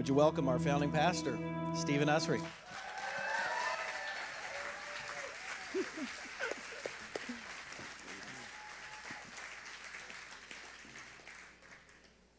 [0.00, 1.38] Would you welcome our founding pastor,
[1.74, 2.40] Stephen Usry?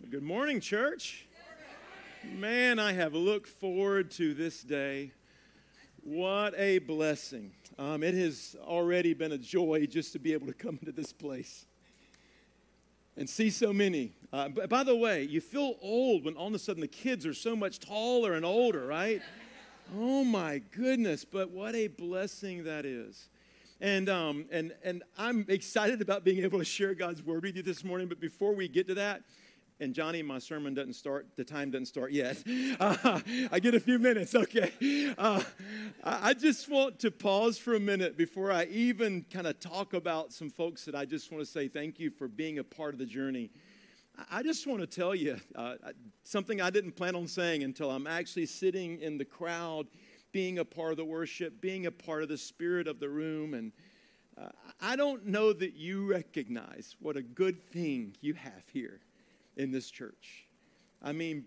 [0.09, 1.27] Good morning, church.
[2.33, 5.11] Man, I have looked forward to this day.
[6.03, 7.51] What a blessing.
[7.77, 11.13] Um, it has already been a joy just to be able to come into this
[11.13, 11.67] place
[13.17, 14.13] and see so many.
[14.31, 17.25] Uh, but by the way, you feel old when all of a sudden the kids
[17.25, 19.21] are so much taller and older, right?
[19.95, 23.27] Oh my goodness, but what a blessing that is.
[23.81, 27.63] And, um, and, and I'm excited about being able to share God's word with you
[27.63, 28.07] this morning.
[28.07, 29.23] But before we get to that,
[29.81, 32.37] and Johnny, my sermon doesn't start, the time doesn't start yet.
[32.79, 33.19] Uh,
[33.51, 34.71] I get a few minutes, okay.
[35.17, 35.41] Uh,
[36.03, 40.31] I just want to pause for a minute before I even kind of talk about
[40.31, 42.99] some folks that I just want to say thank you for being a part of
[42.99, 43.49] the journey.
[44.31, 45.75] I just want to tell you uh,
[46.23, 49.87] something I didn't plan on saying until I'm actually sitting in the crowd,
[50.31, 53.53] being a part of the worship, being a part of the spirit of the room.
[53.53, 53.71] And
[54.39, 59.01] uh, I don't know that you recognize what a good thing you have here
[59.57, 60.47] in this church.
[61.01, 61.45] I mean,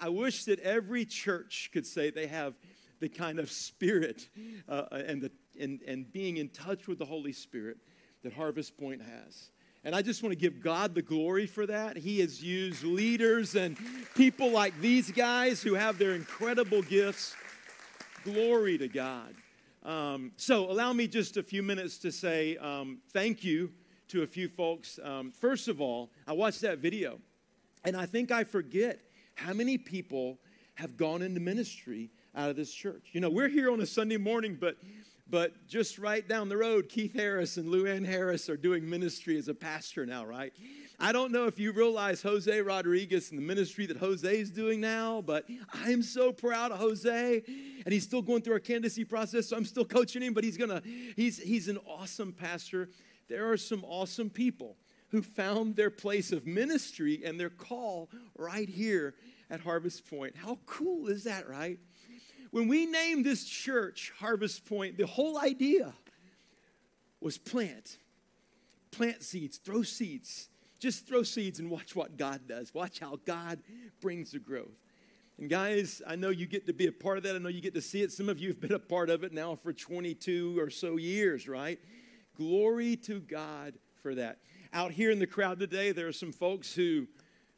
[0.00, 2.54] I wish that every church could say they have
[3.00, 4.28] the kind of spirit
[4.68, 7.78] uh, and, the, and, and being in touch with the Holy Spirit
[8.22, 9.50] that Harvest Point has.
[9.84, 11.96] And I just want to give God the glory for that.
[11.96, 13.78] He has used leaders and
[14.16, 17.36] people like these guys who have their incredible gifts.
[18.24, 19.34] Glory to God.
[19.84, 23.70] Um, so, allow me just a few minutes to say um, thank you
[24.08, 24.98] to a few folks.
[25.02, 27.18] Um, first of all, I watched that video,
[27.84, 29.00] and I think I forget
[29.34, 30.38] how many people
[30.74, 33.08] have gone into ministry out of this church.
[33.12, 34.76] You know, we're here on a Sunday morning, but
[35.28, 39.36] but just right down the road, Keith Harris and Lou Ann Harris are doing ministry
[39.36, 40.52] as a pastor now, right?
[41.00, 44.80] I don't know if you realize Jose Rodriguez and the ministry that Jose is doing
[44.80, 47.42] now, but I'm so proud of Jose.
[47.84, 50.56] And he's still going through our candidacy process, so I'm still coaching him, but he's
[50.56, 50.80] gonna,
[51.16, 52.88] he's he's an awesome pastor
[53.28, 54.76] there are some awesome people
[55.08, 59.14] who found their place of ministry and their call right here
[59.50, 60.36] at Harvest Point.
[60.36, 61.78] How cool is that, right?
[62.50, 65.94] When we named this church Harvest Point, the whole idea
[67.20, 67.98] was plant.
[68.90, 70.48] Plant seeds, throw seeds.
[70.78, 72.74] Just throw seeds and watch what God does.
[72.74, 73.60] Watch how God
[74.00, 74.76] brings the growth.
[75.38, 77.34] And guys, I know you get to be a part of that.
[77.34, 78.12] I know you get to see it.
[78.12, 81.46] Some of you have been a part of it now for 22 or so years,
[81.46, 81.78] right?
[82.36, 84.38] Glory to God for that.
[84.72, 87.06] Out here in the crowd today, there are some folks who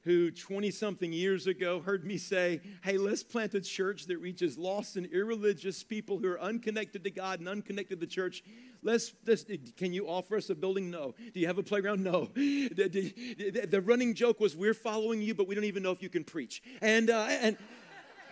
[0.03, 4.57] who 20 something years ago heard me say, Hey, let's plant a church that reaches
[4.57, 8.43] lost and irreligious people who are unconnected to God and unconnected to the church.
[8.83, 9.45] Let's, let's
[9.77, 10.91] can you offer us a building?
[10.91, 11.15] No.
[11.35, 12.03] Do you have a playground?
[12.03, 12.29] No.
[12.39, 16.03] The, the, the running joke was, We're following you, but we don't even know if
[16.03, 16.63] you can preach.
[16.81, 17.59] And, uh, and,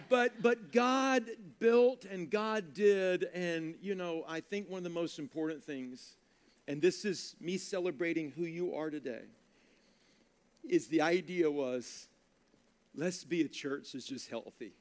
[0.09, 1.25] but but God
[1.59, 6.17] built and God did, and you know, I think one of the most important things
[6.69, 9.25] and this is me celebrating who you are today,
[10.69, 12.09] is the idea was
[12.95, 14.73] let's be a church that's just healthy.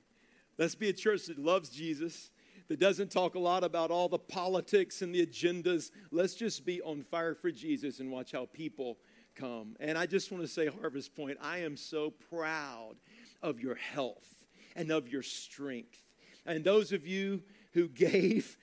[0.57, 2.31] Let's be a church that loves Jesus,
[2.69, 5.91] that doesn't talk a lot about all the politics and the agendas.
[6.11, 8.97] Let's just be on fire for Jesus and watch how people
[9.35, 9.75] come.
[9.79, 12.95] And I just want to say, Harvest Point, I am so proud
[13.43, 16.01] of your health and of your strength.
[16.45, 18.57] And those of you who gave,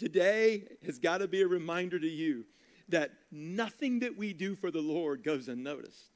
[0.00, 2.46] today has got to be a reminder to you
[2.88, 6.10] that nothing that we do for the Lord goes unnoticed.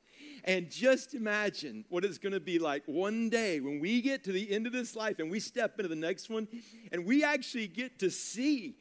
[0.45, 4.33] And just imagine what it's going to be like one day when we get to
[4.33, 6.49] the end of this life and we step into the next one
[6.93, 8.77] and we actually get to see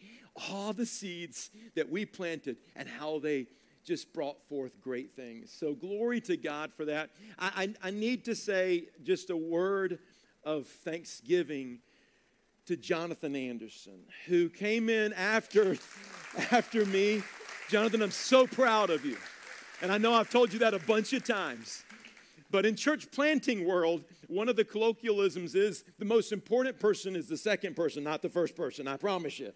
[0.49, 3.47] all the seeds that we planted and how they
[3.83, 5.53] just brought forth great things.
[5.57, 7.09] So, glory to God for that.
[7.37, 9.99] I, I, I need to say just a word
[10.45, 11.79] of thanksgiving
[12.65, 15.77] to Jonathan Anderson, who came in after,
[16.51, 17.21] after me.
[17.69, 19.17] Jonathan, I'm so proud of you.
[19.81, 21.83] And I know I've told you that a bunch of times.
[22.51, 27.27] But in church planting world, one of the colloquialisms is the most important person is
[27.27, 29.51] the second person, not the first person, I promise you.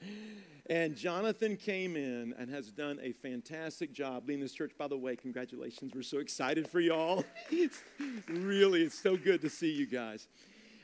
[0.70, 4.72] And Jonathan came in and has done a fantastic job leading this church.
[4.78, 5.94] By the way, congratulations.
[5.96, 7.24] We're so excited for y'all.
[8.28, 10.28] really, it's so good to see you guys.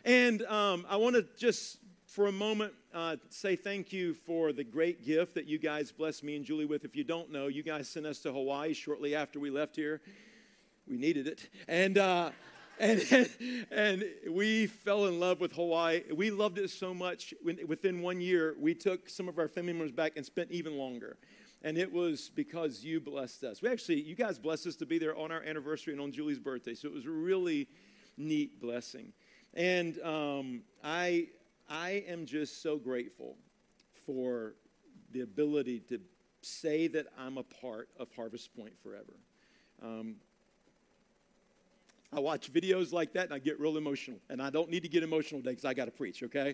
[0.06, 1.80] And um, I want to just
[2.14, 6.24] for a moment uh, say thank you for the great gift that you guys blessed
[6.24, 6.86] me and Julie with.
[6.86, 10.00] If you don't know, you guys sent us to Hawaii shortly after we left here.
[10.88, 11.50] We needed it.
[11.68, 12.30] And, uh,
[12.80, 13.02] and,
[13.72, 16.04] and we fell in love with Hawaii.
[16.14, 17.34] We loved it so much.
[17.44, 21.18] Within one year, we took some of our family members back and spent even longer.
[21.64, 23.64] And it was because you blessed us.
[23.64, 26.38] We actually, you guys blessed us to be there on our anniversary and on Julie's
[26.38, 26.76] birthday.
[26.76, 27.68] So it was a really
[28.18, 29.14] neat blessing.
[29.56, 31.30] And um, I,
[31.74, 33.36] I am just so grateful
[34.06, 34.54] for
[35.12, 36.00] the ability to
[36.44, 39.14] say that I'm a part of Harvest Point forever.
[39.82, 40.18] Um,
[42.16, 44.20] I watch videos like that and I get real emotional.
[44.30, 46.54] And I don't need to get emotional today because I got to preach, okay?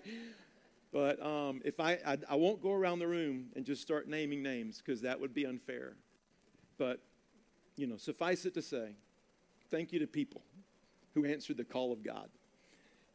[0.94, 4.42] But um, if I, I, I won't go around the room and just start naming
[4.42, 5.98] names because that would be unfair.
[6.78, 7.02] But,
[7.76, 8.96] you know, suffice it to say,
[9.70, 10.44] thank you to people
[11.14, 12.30] who answered the call of God.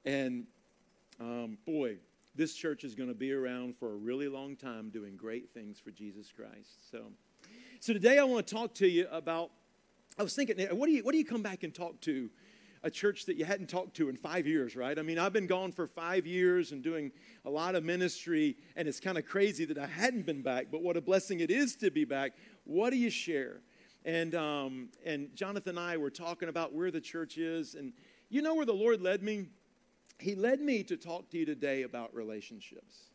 [0.05, 0.45] And
[1.21, 1.97] um, boy,
[2.35, 5.79] this church is going to be around for a really long time doing great things
[5.79, 6.91] for Jesus Christ.
[6.91, 7.05] So,
[7.81, 9.51] so today I want to talk to you about.
[10.19, 12.31] I was thinking, what do you what do you come back and talk to
[12.85, 14.99] a church that you hadn't talked to in five years, right?
[14.99, 17.11] I mean, I've been gone for five years and doing
[17.47, 20.83] a lot of ministry, and it's kind of crazy that I hadn't been back, but
[20.83, 22.33] what a blessing it is to be back.
[22.65, 23.63] What do you share?
[24.05, 27.95] And, um, and Jonathan and I were talking about where the church is, and
[28.29, 29.47] you know where the Lord led me?
[30.19, 33.11] He led me to talk to you today about relationships.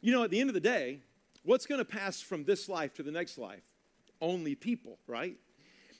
[0.00, 1.00] You know, at the end of the day,
[1.42, 3.62] what's going to pass from this life to the next life?
[4.20, 5.36] Only people, right?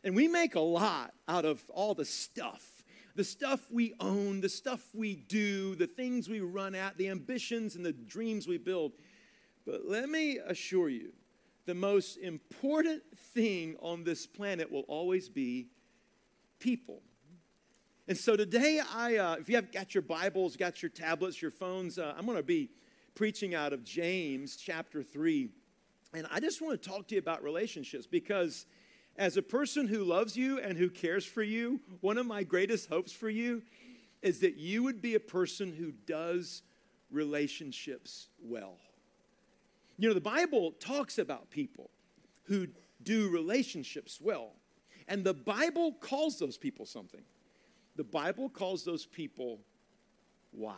[0.04, 2.76] And we make a lot out of all the stuff
[3.16, 7.74] the stuff we own, the stuff we do, the things we run at, the ambitions
[7.74, 8.92] and the dreams we build.
[9.64, 11.12] But let me assure you,
[11.64, 13.02] the most important
[13.34, 15.68] thing on this planet will always be
[16.60, 17.00] people.
[18.08, 21.50] And so today, I, uh, if you have got your Bibles, got your tablets, your
[21.50, 22.70] phones, uh, I'm going to be
[23.16, 25.48] preaching out of James chapter 3.
[26.14, 28.66] And I just want to talk to you about relationships because
[29.16, 32.88] as a person who loves you and who cares for you, one of my greatest
[32.88, 33.62] hopes for you
[34.22, 36.62] is that you would be a person who does
[37.10, 38.76] relationships well.
[39.98, 41.90] You know, the Bible talks about people
[42.44, 42.68] who
[43.02, 44.52] do relationships well,
[45.08, 47.22] and the Bible calls those people something.
[47.96, 49.60] The Bible calls those people
[50.52, 50.76] wise.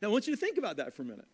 [0.00, 1.28] Now, I want you to think about that for a minute.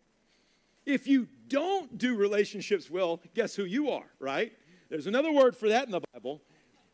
[0.85, 4.53] If you don't do relationships well, guess who you are, right?
[4.91, 6.43] There's another word for that in the Bible.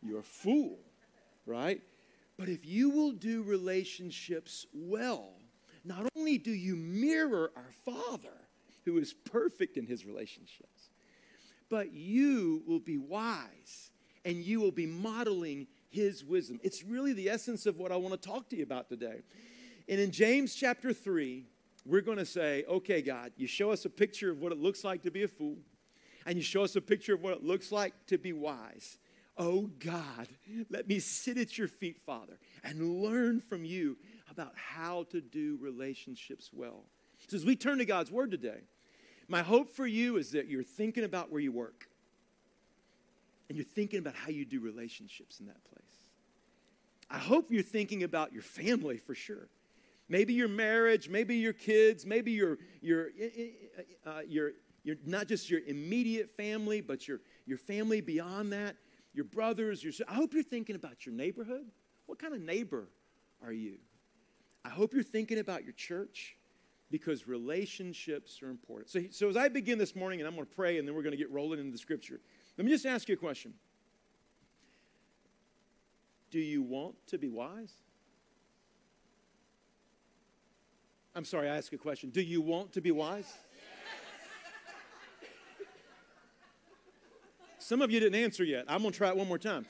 [0.03, 0.79] You're a fool,
[1.47, 1.81] right?
[2.37, 5.33] But if you will do relationships well,
[5.85, 8.35] not only do you mirror our Father,
[8.85, 10.91] who is perfect in his relationships,
[11.69, 13.91] but you will be wise
[14.25, 16.61] and you will be modeling his wisdom.
[16.63, 19.23] It's really the essence of what I want to talk to you about today.
[19.89, 21.47] And in James chapter 3,
[21.87, 24.83] we're going to say, okay, God, you show us a picture of what it looks
[24.83, 25.57] like to be a fool
[26.27, 28.99] and you show us a picture of what it looks like to be wise.
[29.37, 30.29] Oh God,
[30.71, 33.97] let me sit at your feet, Father, and learn from you
[34.31, 36.85] about how to do relationships well.
[37.29, 38.61] So, as we turn to God's Word today,
[39.29, 41.89] my hope for you is that you're thinking about where you work
[43.49, 45.74] and you're thinking about how you do relationships in that place.
[47.15, 49.49] I hope you're thinking about your family for sure.
[50.09, 53.09] Maybe your marriage, maybe your kids, maybe your, your,
[54.05, 54.53] uh, your
[54.85, 58.77] your, not just your immediate family, but your, your family beyond that,
[59.15, 61.67] your brothers, your I hope you're thinking about your neighborhood.
[62.07, 62.89] What kind of neighbor
[63.43, 63.79] are you?
[64.65, 66.37] I hope you're thinking about your church
[66.91, 68.91] because relationships are important.
[68.91, 71.03] So, so as I begin this morning, and I'm going to pray, and then we're
[71.03, 72.21] going to get rolling into the scripture,
[72.59, 73.55] let me just ask you a question.
[76.35, 77.73] Do you want to be wise?
[81.15, 82.11] I'm sorry, I ask a question.
[82.11, 83.33] Do you want to be wise?
[87.61, 88.65] Some of you didn't answer yet.
[88.67, 89.65] I'm going to try it one more time.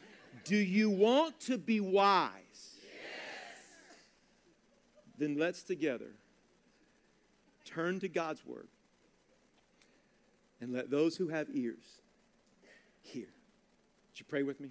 [0.44, 2.30] Do you want to be wise?
[2.50, 3.98] Yes.
[5.18, 6.12] Then let's together
[7.66, 8.68] turn to God's word
[10.62, 12.00] and let those who have ears
[13.02, 13.26] hear.
[13.26, 14.70] Would you pray with me?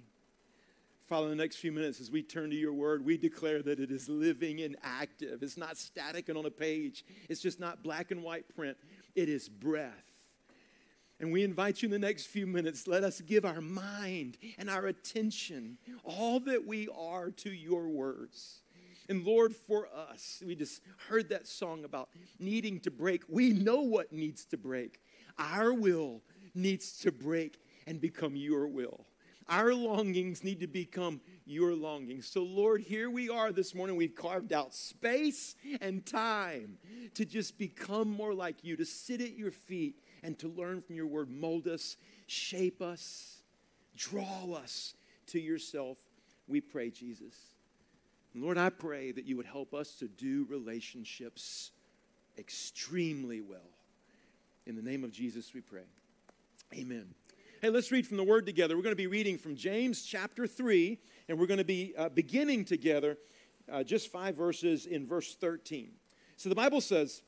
[1.14, 3.78] Father, in the next few minutes, as we turn to your word, we declare that
[3.78, 5.44] it is living and active.
[5.44, 8.76] It's not static and on a page, it's just not black and white print.
[9.14, 9.92] It is breath
[11.20, 14.68] and we invite you in the next few minutes, let us give our mind and
[14.68, 18.62] our attention, all that we are, to your words.
[19.08, 22.08] And Lord, for us, we just heard that song about
[22.40, 23.22] needing to break.
[23.28, 25.00] We know what needs to break.
[25.38, 26.22] Our will
[26.56, 29.06] needs to break and become your will.
[29.48, 32.26] Our longings need to become your longings.
[32.26, 33.96] So, Lord, here we are this morning.
[33.96, 36.78] We've carved out space and time
[37.14, 40.96] to just become more like you, to sit at your feet and to learn from
[40.96, 41.30] your word.
[41.30, 41.96] Mold us,
[42.26, 43.42] shape us,
[43.96, 44.94] draw us
[45.26, 45.98] to yourself.
[46.48, 47.34] We pray, Jesus.
[48.32, 51.70] And Lord, I pray that you would help us to do relationships
[52.38, 53.70] extremely well.
[54.66, 55.84] In the name of Jesus, we pray.
[56.74, 57.14] Amen.
[57.64, 58.76] Hey, let's read from the Word together.
[58.76, 60.98] We're going to be reading from James chapter 3,
[61.30, 63.16] and we're going to be uh, beginning together
[63.72, 65.90] uh, just five verses in verse 13.
[66.36, 67.22] So the Bible says,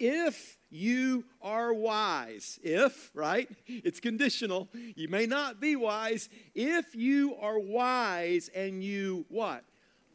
[0.00, 3.48] if you are wise, if, right?
[3.68, 4.70] It's conditional.
[4.96, 6.28] You may not be wise.
[6.56, 9.62] If you are wise and you what?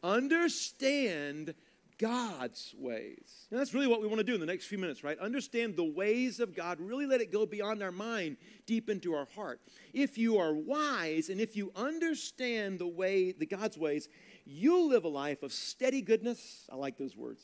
[0.02, 1.54] Understand
[2.00, 3.46] God's ways.
[3.50, 5.18] And that's really what we want to do in the next few minutes, right?
[5.18, 9.26] Understand the ways of God, really let it go beyond our mind, deep into our
[9.36, 9.60] heart.
[9.92, 14.08] If you are wise and if you understand the way, the God's ways,
[14.46, 16.66] you'll live a life of steady goodness.
[16.72, 17.42] I like those words.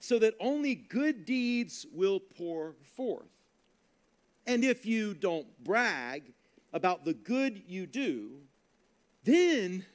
[0.00, 3.30] So that only good deeds will pour forth.
[4.46, 6.34] And if you don't brag
[6.74, 8.32] about the good you do,
[9.24, 9.86] then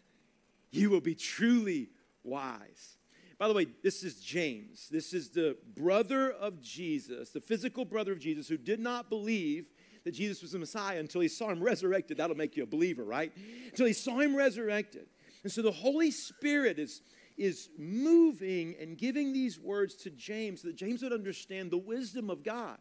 [0.71, 1.89] you will be truly
[2.23, 2.98] wise.
[3.39, 4.89] By the way, this is James.
[4.91, 9.69] This is the brother of Jesus, the physical brother of Jesus, who did not believe
[10.03, 12.17] that Jesus was the Messiah until he saw him resurrected.
[12.17, 13.31] That'll make you a believer, right?
[13.69, 15.07] Until he saw him resurrected.
[15.43, 17.01] And so the Holy Spirit is,
[17.37, 22.29] is moving and giving these words to James so that James would understand the wisdom
[22.29, 22.77] of God.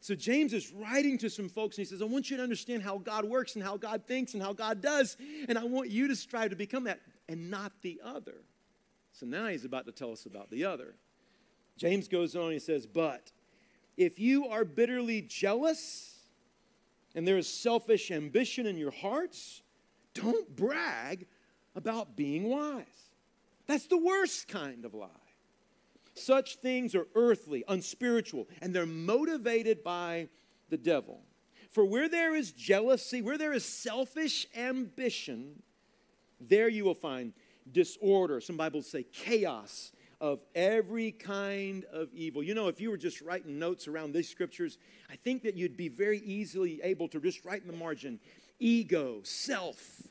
[0.00, 2.82] So James is writing to some folks and he says, I want you to understand
[2.82, 5.16] how God works and how God thinks and how God does.
[5.48, 8.42] And I want you to strive to become that and not the other.
[9.22, 10.96] So now he's about to tell us about the other.
[11.76, 13.30] James goes on, he says, But
[13.96, 16.18] if you are bitterly jealous
[17.14, 19.62] and there is selfish ambition in your hearts,
[20.12, 21.28] don't brag
[21.76, 23.12] about being wise.
[23.68, 25.06] That's the worst kind of lie.
[26.14, 30.30] Such things are earthly, unspiritual, and they're motivated by
[30.68, 31.20] the devil.
[31.70, 35.62] For where there is jealousy, where there is selfish ambition,
[36.40, 37.34] there you will find
[37.70, 38.40] disorder.
[38.40, 42.42] Some Bibles say chaos of every kind of evil.
[42.42, 44.78] You know, if you were just writing notes around these scriptures,
[45.10, 48.20] I think that you'd be very easily able to just write in the margin
[48.60, 50.02] ego, self,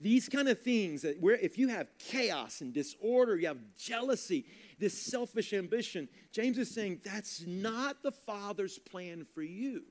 [0.00, 4.44] these kind of things that where if you have chaos and disorder, you have jealousy,
[4.78, 9.82] this selfish ambition, James is saying that's not the Father's plan for you.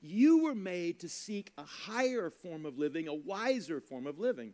[0.00, 4.52] You were made to seek a higher form of living, a wiser form of living.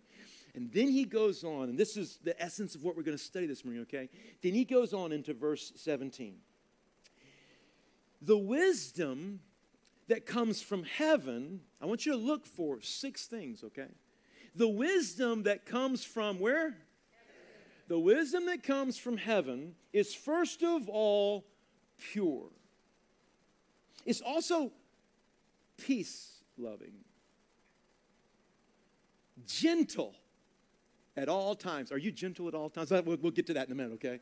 [0.54, 3.22] And then he goes on, and this is the essence of what we're going to
[3.22, 4.10] study this morning, okay?
[4.42, 6.34] Then he goes on into verse 17.
[8.20, 9.40] The wisdom
[10.08, 13.88] that comes from heaven, I want you to look for six things, okay?
[14.54, 16.76] The wisdom that comes from where?
[17.88, 21.46] The wisdom that comes from heaven is first of all
[21.98, 22.50] pure.
[24.04, 24.70] It's also
[25.78, 26.92] peace loving,
[29.46, 30.14] gentle
[31.16, 31.92] at all times.
[31.92, 32.90] Are you gentle at all times?
[32.90, 34.20] We'll, we'll get to that in a minute, okay?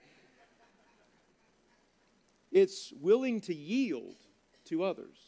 [2.50, 4.16] It's willing to yield
[4.66, 5.18] to others.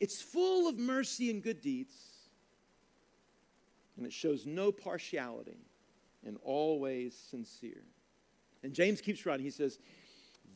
[0.00, 1.94] It's full of mercy and good deeds.
[3.96, 5.58] And it shows no partiality
[6.26, 7.84] and always sincere.
[8.62, 9.44] And James keeps writing.
[9.44, 9.78] He says,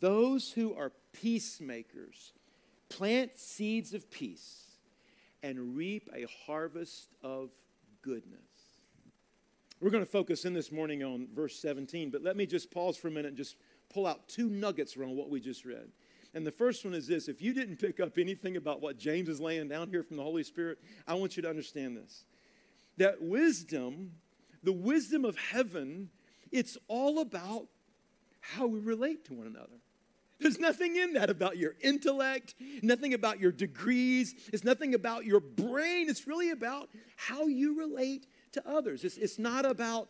[0.01, 2.33] Those who are peacemakers
[2.89, 4.65] plant seeds of peace
[5.43, 7.51] and reap a harvest of
[8.03, 8.48] goodness.
[9.81, 12.97] We're going to focus in this morning on verse 17, but let me just pause
[12.97, 13.57] for a minute and just
[13.93, 15.89] pull out two nuggets around what we just read.
[16.35, 19.29] And the first one is this if you didn't pick up anything about what James
[19.29, 22.25] is laying down here from the Holy Spirit, I want you to understand this.
[22.97, 24.15] That wisdom,
[24.65, 26.11] the wisdom of heaven,
[26.51, 27.69] it's all about
[28.41, 29.79] how we relate to one another.
[30.41, 35.41] There's nothing in that about your intellect, nothing about your degrees, it's nothing about your
[35.41, 36.09] brain.
[36.09, 39.05] It's really about how you relate to others.
[39.05, 40.09] It's, it's not about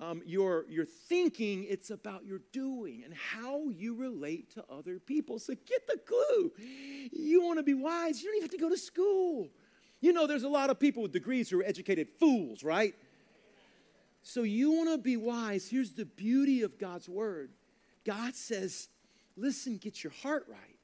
[0.00, 5.38] um, your, your thinking, it's about your doing and how you relate to other people.
[5.38, 6.52] So get the clue.
[7.12, 9.48] You want to be wise, you don't even have to go to school.
[10.00, 12.94] You know, there's a lot of people with degrees who are educated fools, right?
[14.22, 15.68] So you want to be wise.
[15.68, 17.50] Here's the beauty of God's word
[18.04, 18.88] God says,
[19.36, 20.78] listen, get your heart right.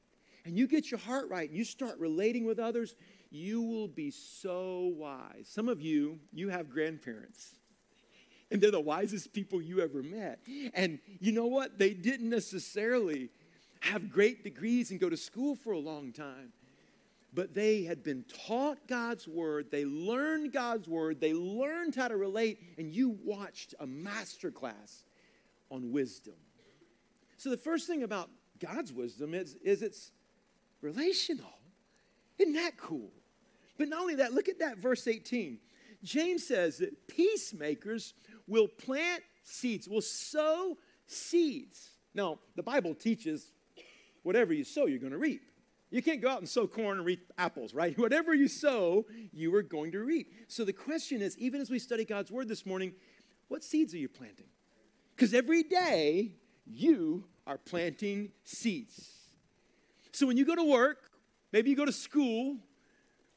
[0.45, 2.95] And you get your heart right and you start relating with others,
[3.37, 5.47] you will be so wise.
[5.47, 7.55] Some of you, you have grandparents.
[8.49, 10.39] And they're the wisest people you ever met.
[10.73, 11.77] And you know what?
[11.77, 13.29] They didn't necessarily
[13.81, 16.51] have great degrees and go to school for a long time.
[17.33, 22.17] But they had been taught God's word, they learned God's word, they learned how to
[22.17, 25.03] relate, and you watched a master class
[25.69, 26.33] on wisdom.
[27.37, 28.29] So the first thing about
[28.59, 30.11] God's wisdom is, is it's
[30.81, 31.59] relational.
[32.39, 33.11] Isn't that cool?
[33.77, 35.59] But not only that, look at that verse 18.
[36.03, 38.13] James says that peacemakers
[38.47, 41.91] will plant seeds, will sow seeds.
[42.13, 43.51] Now, the Bible teaches
[44.23, 45.41] whatever you sow, you're going to reap.
[45.89, 47.97] You can't go out and sow corn and reap apples, right?
[47.97, 50.33] Whatever you sow, you are going to reap.
[50.47, 52.93] So the question is even as we study God's word this morning,
[53.47, 54.47] what seeds are you planting?
[55.15, 56.33] Because every day
[56.65, 59.11] you are planting seeds.
[60.11, 61.09] So when you go to work,
[61.53, 62.57] maybe you go to school,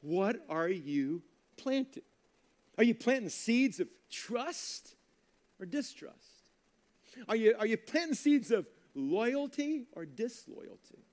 [0.01, 1.21] what are you
[1.57, 2.03] planting?
[2.77, 4.95] Are you planting seeds of trust
[5.59, 6.17] or distrust?
[7.27, 8.65] Are you, are you planting seeds of
[8.95, 11.05] loyalty or disloyalty?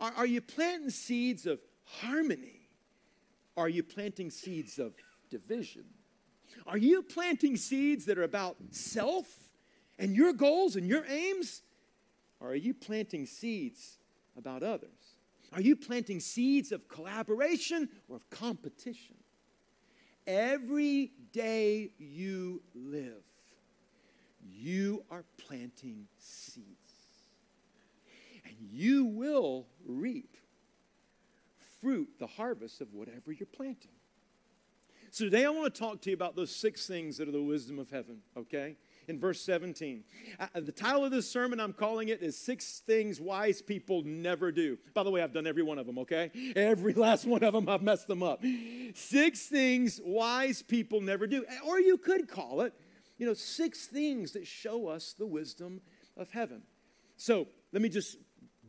[0.00, 2.68] Are, are you planting seeds of harmony?
[3.56, 4.92] Are you planting seeds of
[5.30, 5.84] division?
[6.66, 9.26] Are you planting seeds that are about self
[9.98, 11.62] and your goals and your aims?
[12.40, 13.98] Or are you planting seeds
[14.36, 15.07] about others?
[15.52, 19.16] Are you planting seeds of collaboration or of competition?
[20.26, 23.24] Every day you live,
[24.46, 26.66] you are planting seeds.
[28.44, 30.36] And you will reap
[31.80, 33.92] fruit, the harvest of whatever you're planting.
[35.10, 37.42] So today I want to talk to you about those six things that are the
[37.42, 38.76] wisdom of heaven, okay?
[39.08, 40.04] In verse 17.
[40.38, 44.02] Uh, uh, the title of this sermon, I'm calling it, is Six Things Wise People
[44.04, 44.76] Never Do.
[44.92, 46.30] By the way, I've done every one of them, okay?
[46.54, 48.44] Every last one of them, I've messed them up.
[48.94, 51.46] Six things wise people never do.
[51.66, 52.74] Or you could call it,
[53.16, 55.80] you know, six things that show us the wisdom
[56.14, 56.60] of heaven.
[57.16, 58.18] So let me just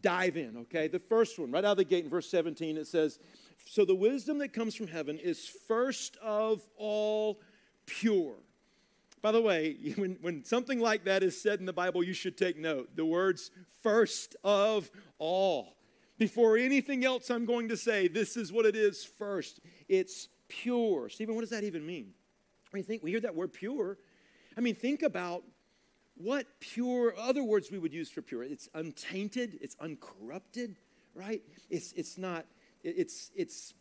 [0.01, 0.87] dive in, okay?
[0.87, 3.19] The first one, right out of the gate in verse 17, it says,
[3.65, 7.41] So the wisdom that comes from heaven is first of all
[7.85, 8.35] pure.
[9.21, 12.37] By the way, when, when something like that is said in the Bible, you should
[12.37, 12.95] take note.
[12.95, 15.75] The words first of all.
[16.17, 19.61] Before anything else I'm going to say, this is what it is first.
[19.87, 21.07] It's pure.
[21.07, 22.13] Stephen, what does that even mean?
[22.71, 23.97] When you think we hear that word pure,
[24.57, 25.43] I mean, think about
[26.15, 28.43] what pure, other words we would use for pure.
[28.43, 30.75] It's untainted, it's uncorrupted,
[31.15, 31.41] right?
[31.69, 32.45] It's, it's not,
[32.83, 33.73] it's, it's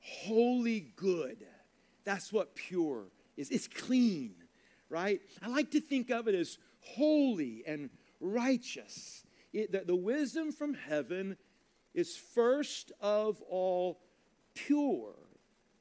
[0.00, 1.46] holy good.
[2.04, 3.04] That's what pure
[3.36, 3.50] is.
[3.50, 4.34] It's clean,
[4.92, 5.20] right?
[5.42, 7.88] I like to think of it as holy and
[8.20, 9.24] righteous.
[9.52, 11.36] It, the, the wisdom from heaven
[11.94, 14.00] is first of all
[14.54, 15.14] pure.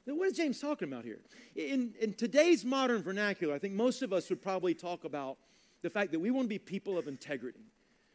[0.08, 1.20] Now, what is James talking about here?
[1.56, 5.38] In, in today's modern vernacular, I think most of us would probably talk about
[5.82, 7.71] the fact that we want to be people of integrity.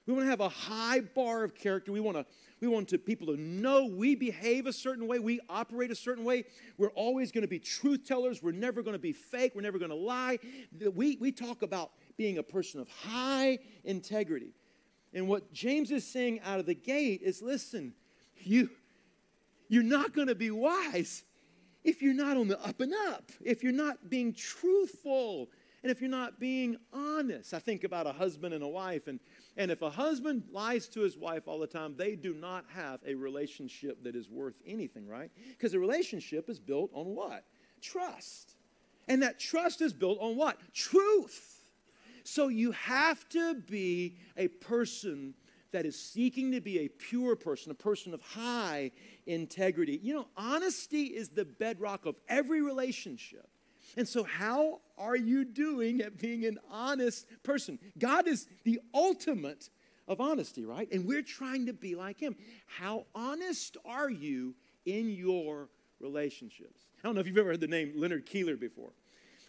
[0.06, 1.90] We want to have a high bar of character.
[1.92, 2.26] We want to
[2.60, 6.24] we want to people to know we behave a certain way, we operate a certain
[6.24, 6.44] way.
[6.78, 8.42] We're always going to be truth tellers.
[8.42, 9.52] We're never going to be fake.
[9.54, 10.38] We're never going to lie.
[10.94, 14.54] We we talk about being a person of high integrity.
[15.12, 17.92] And what James is saying out of the gate is listen,
[18.38, 18.70] you
[19.68, 21.24] you're not going to be wise
[21.86, 25.48] if you're not on the up and up, if you're not being truthful,
[25.86, 27.54] and if you're not being honest.
[27.54, 29.20] I think about a husband and a wife, and,
[29.56, 32.98] and if a husband lies to his wife all the time, they do not have
[33.06, 35.30] a relationship that is worth anything, right?
[35.50, 37.44] Because a relationship is built on what?
[37.80, 38.56] Trust.
[39.06, 40.58] And that trust is built on what?
[40.74, 41.62] Truth.
[42.24, 45.34] So you have to be a person
[45.70, 48.90] that is seeking to be a pure person, a person of high
[49.28, 50.00] integrity.
[50.02, 53.46] You know, honesty is the bedrock of every relationship.
[53.96, 57.78] And so, how are you doing at being an honest person?
[57.98, 59.68] God is the ultimate
[60.08, 60.90] of honesty, right?
[60.92, 62.36] And we're trying to be like Him.
[62.66, 65.68] How honest are you in your
[66.00, 66.82] relationships?
[67.02, 68.90] I don't know if you've ever heard the name Leonard Keeler before.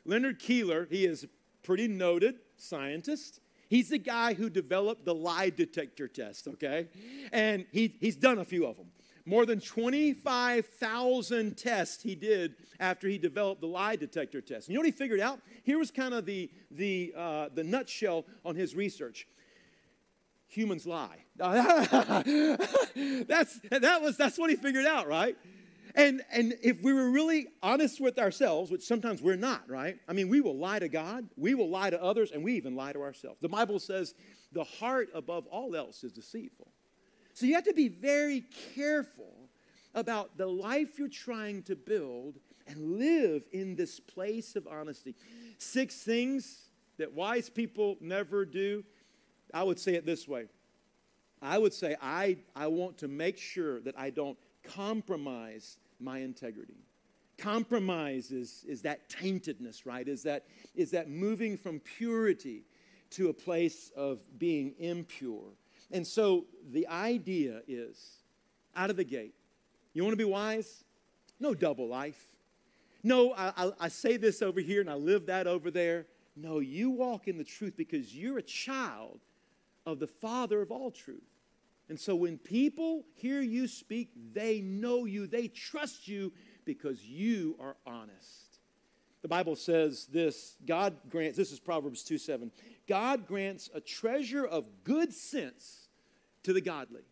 [0.06, 1.28] Leonard Keeler, he is a
[1.64, 3.42] pretty noted scientist.
[3.70, 6.88] He's the guy who developed the lie detector test, okay?
[7.34, 8.88] And he, he's done a few of them
[9.28, 14.70] more than 25,000 tests he did after he developed the lie detector test.
[14.70, 15.42] You know what he figured out?
[15.64, 19.28] Here was kind of the, the, uh, the nutshell on his research.
[20.48, 21.18] Humans lie.
[21.38, 21.60] that's,
[23.70, 25.36] that was, that's what he figured out, right?
[25.94, 29.98] And, and if we were really honest with ourselves, which sometimes we're not, right?
[30.08, 32.78] I mean, we will lie to God, we will lie to others, and we even
[32.78, 33.42] lie to ourselves.
[33.42, 34.16] The Bible says
[34.54, 36.72] the heart above all else is deceitful.
[37.38, 39.32] So you have to be very careful
[39.94, 45.14] about the life you're trying to build and live in this place of honesty.
[45.60, 48.84] Six things that wise people never do.
[49.54, 50.48] I would say it this way
[51.40, 56.88] I would say I, I want to make sure that I don't compromise my integrity.
[57.38, 60.08] Compromise is, is that taintedness, right?
[60.08, 62.64] Is that, is that moving from purity
[63.12, 65.52] to a place of being impure.
[65.92, 68.18] And so the idea is
[68.76, 69.34] out of the gate,
[69.94, 70.84] you want to be wise?
[71.40, 72.28] No double life.
[73.04, 76.08] No, I, I, I, say this over here and I live that over there.
[76.36, 79.22] No, you walk in the truth because you're a child
[79.86, 81.22] of the Father of all truth.
[81.90, 86.34] And so when people hear you speak, they know you, they trust you
[86.66, 88.60] because you are honest.
[89.22, 92.52] The Bible says this God grants, this is Proverbs 2 7.
[92.88, 95.90] God grants a treasure of good sense
[96.44, 97.04] to the godly.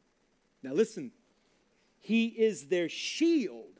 [0.63, 1.11] Now, listen,
[1.99, 3.79] He is their shield,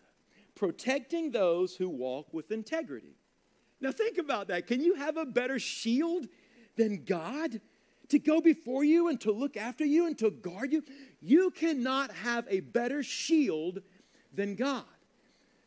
[0.56, 3.16] protecting those who walk with integrity.
[3.80, 4.68] Now, think about that.
[4.68, 6.28] Can you have a better shield
[6.76, 7.62] than God
[8.10, 10.84] to go before you and to look after you and to guard you?
[11.22, 13.82] You cannot have a better shield
[14.34, 14.84] than God.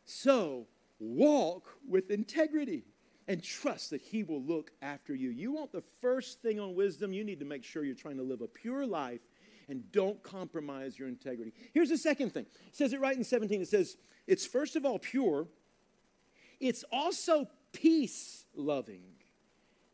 [0.05, 0.67] So,
[0.99, 2.83] walk with integrity
[3.29, 5.29] and trust that He will look after you.
[5.29, 8.23] You want the first thing on wisdom, you need to make sure you're trying to
[8.23, 9.21] live a pure life
[9.69, 11.53] and don't compromise your integrity.
[11.71, 13.61] Here's the second thing it says it right in 17.
[13.61, 15.47] It says, It's first of all pure,
[16.59, 19.03] it's also peace loving.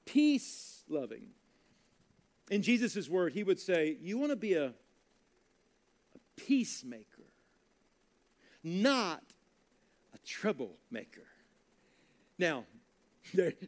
[0.05, 1.25] Peace loving.
[2.49, 4.71] In Jesus' word, he would say, You want to be a, a
[6.37, 7.25] peacemaker,
[8.63, 9.23] not
[10.13, 11.27] a troublemaker.
[12.37, 12.65] Now,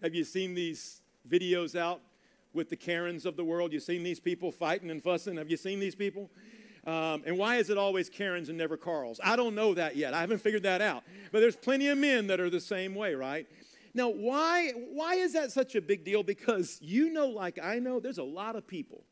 [0.02, 2.02] have you seen these videos out
[2.54, 3.74] with the Karens of the world?
[3.74, 5.38] You've seen these people fighting and fussing?
[5.38, 6.30] Have you seen these people?
[6.86, 9.20] Um, and why is it always Karens and never Carls?
[9.24, 10.14] I don't know that yet.
[10.14, 11.04] I haven't figured that out.
[11.32, 13.46] But there's plenty of men that are the same way, right?
[13.94, 16.24] Now, why, why is that such a big deal?
[16.24, 19.04] Because you know, like I know, there's a lot of people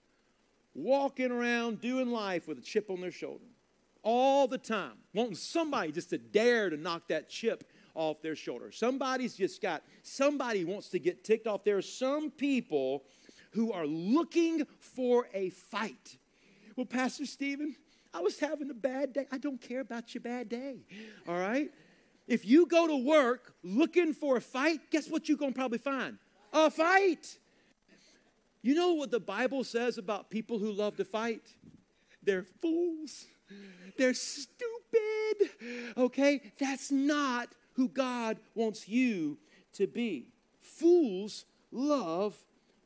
[0.74, 3.46] walking around doing life with a chip on their shoulder
[4.04, 7.64] all the time, wanting somebody just to dare to knock that chip
[7.96, 8.72] off their shoulder.
[8.72, 11.64] Somebody's just got, somebody wants to get ticked off.
[11.64, 13.04] There are some people
[13.52, 16.18] who are looking for a fight.
[16.76, 17.76] Well, Pastor Stephen,
[18.14, 19.28] I was having a bad day.
[19.32, 20.78] I don't care about your bad day,
[21.28, 21.70] all right?
[22.28, 25.78] If you go to work looking for a fight, guess what you're going to probably
[25.78, 26.18] find?
[26.54, 27.38] A fight.
[28.62, 31.44] You know what the Bible says about people who love to fight?
[32.24, 33.26] They're fools.
[33.98, 35.52] They're stupid.
[35.98, 36.42] Okay?
[36.60, 39.38] That's not who God wants you
[39.74, 40.28] to be.
[40.62, 42.36] Fools love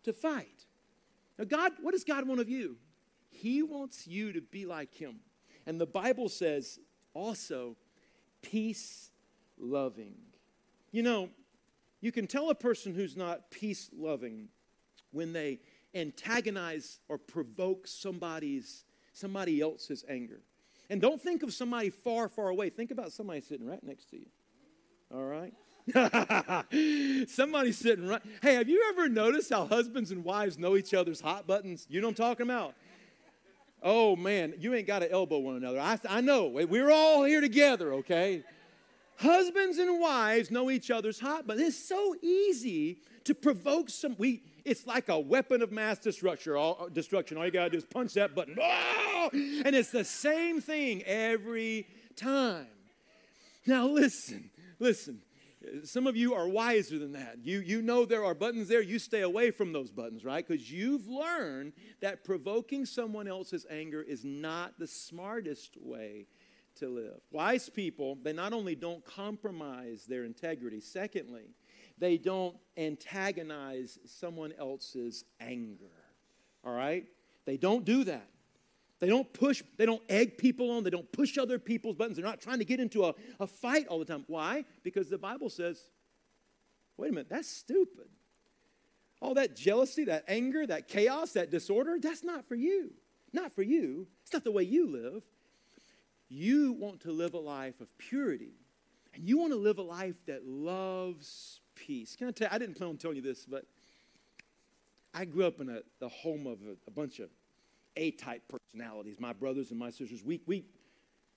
[0.04, 0.66] to fight.
[1.38, 2.78] Now, God, what does God want of you?
[3.30, 5.20] He wants you to be like Him.
[5.66, 6.80] And the Bible says
[7.14, 7.76] also,
[8.42, 9.12] peace
[9.58, 10.16] loving.
[10.92, 11.30] You know,
[12.02, 14.48] you can tell a person who's not peace loving
[15.12, 15.60] when they
[15.94, 20.40] antagonize or provoke somebody's somebody else's anger.
[20.90, 22.70] And don't think of somebody far, far away.
[22.70, 24.26] Think about somebody sitting right next to you.
[25.14, 25.54] All right?
[27.30, 28.22] Somebody sitting right.
[28.42, 31.88] Hey, have you ever noticed how husbands and wives know each other's hot buttons?
[31.90, 32.76] You know what I'm talking about?
[33.82, 35.80] Oh man, you ain't got to elbow one another.
[35.80, 36.48] I, I know.
[36.48, 38.44] We're all here together, okay?
[39.18, 41.70] Husbands and wives know each other's hot buttons.
[41.70, 44.16] It's so easy to provoke some.
[44.18, 46.54] We, it's like a weapon of mass destruction.
[46.54, 47.38] All, uh, destruction.
[47.38, 48.58] All you got to do is punch that button.
[48.62, 49.30] Oh!
[49.34, 52.68] And it's the same thing every time.
[53.66, 55.22] Now, listen, listen.
[55.84, 57.40] Some of you are wiser than that.
[57.44, 58.82] You, you know there are buttons there.
[58.82, 60.48] You stay away from those buttons, right?
[60.48, 66.28] Because you've learned that provoking someone else's anger is not the smartest way
[66.76, 67.20] to live.
[67.32, 71.50] Wise people, they not only don't compromise their integrity, secondly,
[71.98, 75.92] they don't antagonize someone else's anger.
[76.64, 77.06] All right?
[77.46, 78.30] They don't do that.
[79.00, 82.18] They don't push, they don't egg people on, they don't push other people's buttons.
[82.18, 84.26] They're not trying to get into a, a fight all the time.
[84.28, 84.66] Why?
[84.84, 85.82] Because the Bible says,
[86.98, 88.08] wait a minute, that's stupid.
[89.22, 92.92] All that jealousy, that anger, that chaos, that disorder, that's not for you.
[93.32, 94.08] Not for you.
[94.24, 95.24] It's not the way you live.
[96.28, 98.54] You want to live a life of purity,
[99.14, 102.16] and you want to live a life that loves peace.
[102.16, 103.66] Can I tell you, I didn't plan on telling you this, but
[105.14, 107.30] I grew up in a, the home of a, a bunch of
[108.00, 110.24] a type personalities, my brothers and my sisters.
[110.24, 110.66] We, we,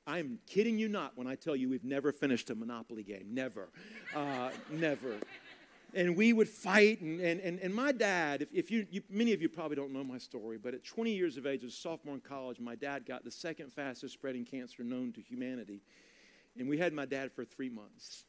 [0.07, 3.27] I'm kidding you not when I tell you we've never finished a Monopoly game.
[3.31, 3.69] Never.
[4.15, 5.17] Uh, never.
[5.95, 7.01] And we would fight.
[7.01, 9.93] And, and, and, and my dad, if, if you, you, many of you probably don't
[9.93, 12.77] know my story, but at 20 years of age, as a sophomore in college, my
[12.77, 15.83] dad got the second fastest spreading cancer known to humanity.
[16.57, 18.25] And we had my dad for three months.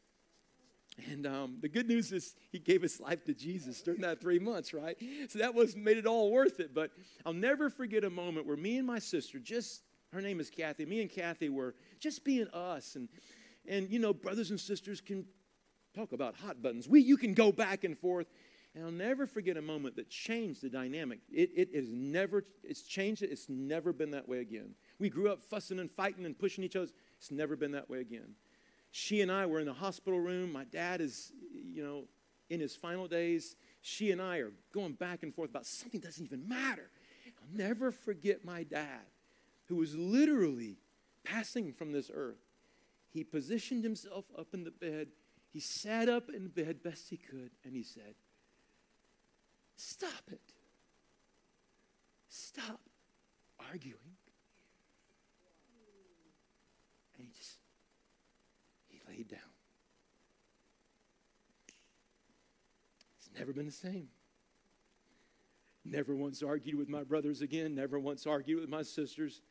[1.10, 4.40] And um, the good news is he gave his life to Jesus during that three
[4.40, 4.96] months, right?
[5.30, 6.74] So that was made it all worth it.
[6.74, 6.92] But
[7.26, 10.86] I'll never forget a moment where me and my sister, just her name is Kathy,
[10.86, 12.96] me and Kathy were just being us.
[12.96, 13.10] And
[13.68, 15.26] and you know, brothers and sisters can
[15.96, 16.88] talk about hot buttons.
[16.88, 18.28] We you can go back and forth.
[18.76, 21.20] And I'll never forget a moment that changed the dynamic.
[21.32, 23.30] It, it is never, it's changed it.
[23.30, 24.74] It's never been that way again.
[24.98, 26.88] We grew up fussing and fighting and pushing each other.
[27.20, 28.34] It's never been that way again
[28.96, 30.52] she and I were in the hospital room.
[30.52, 32.04] My dad is, you know,
[32.52, 33.56] in his final days.
[33.82, 36.92] She and I are going back and forth about something that doesn't even matter.
[37.26, 39.02] I'll never forget my dad,
[39.66, 40.78] who was literally
[41.24, 42.38] passing from this earth.
[43.10, 45.08] He positioned himself up in the bed.
[45.52, 48.14] He sat up in bed best he could, and he said,
[49.76, 50.54] Stop it.
[52.30, 52.80] Stop
[53.60, 53.98] arguing.
[57.18, 57.58] And he just,
[58.88, 59.40] he laid down.
[63.18, 64.08] It's never been the same.
[65.86, 69.42] Never once argued with my brothers again, never once argued with my sisters.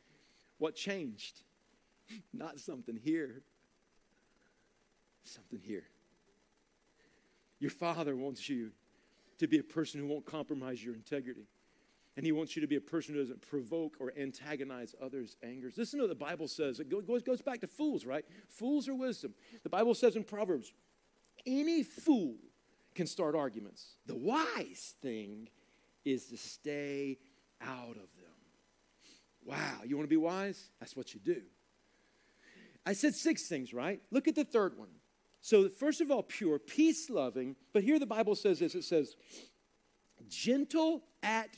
[0.57, 1.41] What changed?
[2.33, 3.43] Not something here,
[5.23, 5.85] something here.
[7.59, 8.71] Your father wants you
[9.37, 11.47] to be a person who won't compromise your integrity.
[12.15, 15.73] And he wants you to be a person who doesn't provoke or antagonize others' angers.
[15.77, 16.79] Listen to what the Bible says.
[16.79, 18.23] It goes, goes back to fools, right?
[18.49, 19.33] Fools are wisdom.
[19.63, 20.71] The Bible says in Proverbs,
[21.45, 22.35] any fool
[22.93, 23.95] can start arguments.
[24.05, 25.49] The wise thing
[26.05, 27.17] is to stay
[27.61, 28.33] out of them.
[29.45, 30.69] Wow, you want to be wise?
[30.79, 31.41] That's what you do.
[32.85, 34.01] I said six things, right?
[34.11, 34.89] Look at the third one.
[35.41, 37.55] So, first of all, pure, peace loving.
[37.73, 39.15] But here the Bible says this it says,
[40.27, 41.49] gentle at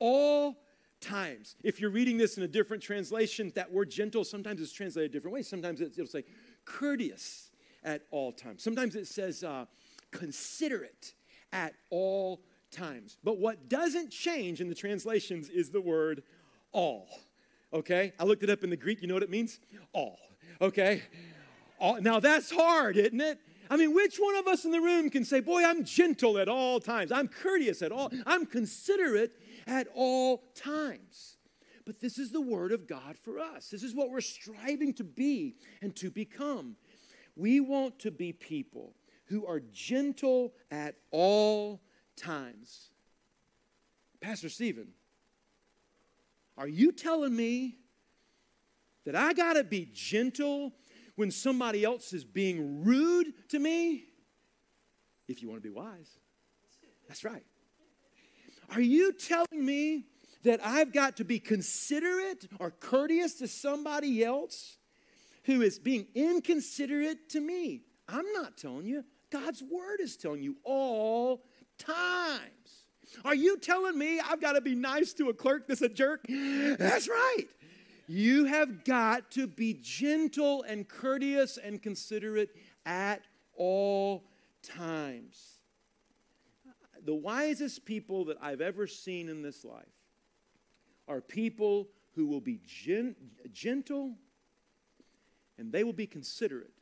[0.00, 0.56] all
[1.00, 1.56] times.
[1.62, 5.12] If you're reading this in a different translation, that word gentle sometimes is translated a
[5.12, 5.48] different ways.
[5.48, 6.24] Sometimes it'll say
[6.64, 7.50] courteous
[7.84, 8.62] at all times.
[8.62, 9.64] Sometimes it says uh,
[10.10, 11.14] considerate
[11.52, 13.18] at all times.
[13.24, 16.22] But what doesn't change in the translations is the word
[16.72, 17.08] all.
[17.72, 18.12] Okay?
[18.18, 19.00] I looked it up in the Greek.
[19.02, 19.60] You know what it means?
[19.92, 20.18] All.
[20.60, 21.02] Okay?
[21.80, 22.00] All.
[22.00, 23.38] Now that's hard, isn't it?
[23.70, 26.48] I mean, which one of us in the room can say, Boy, I'm gentle at
[26.48, 27.12] all times.
[27.12, 28.10] I'm courteous at all.
[28.26, 29.32] I'm considerate
[29.66, 31.36] at all times.
[31.84, 33.68] But this is the word of God for us.
[33.68, 36.76] This is what we're striving to be and to become.
[37.36, 38.94] We want to be people
[39.26, 41.80] who are gentle at all
[42.16, 42.90] times.
[44.20, 44.88] Pastor Stephen,
[46.58, 47.76] are you telling me
[49.04, 50.72] that I got to be gentle
[51.16, 54.04] when somebody else is being rude to me?
[55.26, 56.18] If you want to be wise.
[57.08, 57.44] That's right.
[58.72, 60.04] Are you telling me
[60.44, 64.78] that I've got to be considerate or courteous to somebody else
[65.44, 67.82] who is being inconsiderate to me?
[68.08, 69.04] I'm not telling you.
[69.30, 71.44] God's word is telling you all
[71.78, 72.86] times.
[73.24, 76.24] Are you telling me I've got to be nice to a clerk that's a jerk?
[76.28, 77.46] That's right.
[78.06, 82.50] You have got to be gentle and courteous and considerate
[82.86, 83.22] at
[83.54, 84.24] all
[84.62, 85.59] times.
[87.04, 89.84] The wisest people that I've ever seen in this life
[91.08, 93.16] are people who will be gen-
[93.52, 94.14] gentle
[95.58, 96.72] and they will be considerate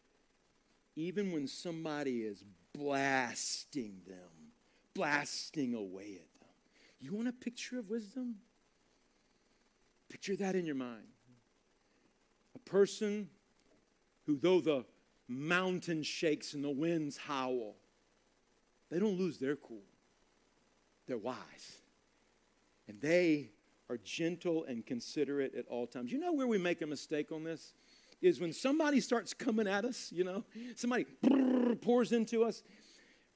[0.96, 4.48] even when somebody is blasting them
[4.98, 6.48] blasting away at them.
[7.00, 8.34] You want a picture of wisdom?
[10.08, 11.06] Picture that in your mind.
[12.56, 13.28] A person
[14.26, 14.84] who, though the
[15.28, 17.76] mountain shakes and the winds howl,
[18.90, 19.84] they don't lose their cool.
[21.08, 21.80] They're wise.
[22.86, 23.50] And they
[23.90, 26.12] are gentle and considerate at all times.
[26.12, 27.72] You know where we make a mistake on this?
[28.20, 30.44] Is when somebody starts coming at us, you know,
[30.76, 31.06] somebody
[31.80, 32.62] pours into us.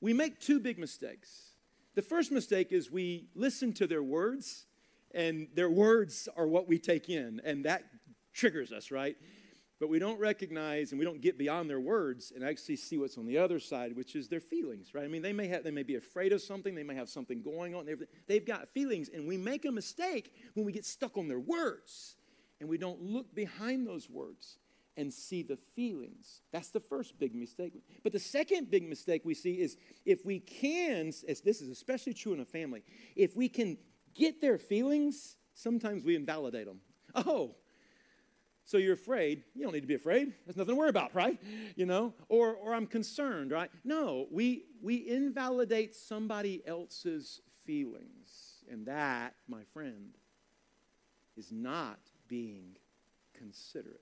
[0.01, 1.53] We make two big mistakes.
[1.95, 4.67] The first mistake is we listen to their words,
[5.15, 7.85] and their words are what we take in, and that
[8.33, 9.17] triggers us, right?
[9.83, 13.18] But we don't recognize and we don't get beyond their words and actually see what's
[13.18, 15.05] on the other side, which is their feelings, right?
[15.05, 17.42] I mean, they may have, they may be afraid of something, they may have something
[17.42, 17.88] going on.
[18.29, 22.14] They've, got feelings, and we make a mistake when we get stuck on their words
[22.61, 24.59] and we don't look behind those words
[24.97, 26.42] and see the feelings.
[26.53, 27.73] That's the first big mistake.
[28.05, 32.14] But the second big mistake we see is if we can, as this is especially
[32.14, 32.85] true in a family,
[33.16, 33.77] if we can
[34.14, 36.79] get their feelings, sometimes we invalidate them.
[37.16, 37.57] Oh,
[38.64, 39.42] so you're afraid.
[39.55, 40.33] You don't need to be afraid.
[40.46, 41.38] There's nothing to worry about, right?
[41.77, 43.70] You know, or, or I'm concerned, right?
[43.85, 48.62] No, we, we invalidate somebody else's feelings.
[48.70, 50.16] And that, my friend,
[51.37, 51.98] is not
[52.29, 52.77] being
[53.37, 54.01] considerate.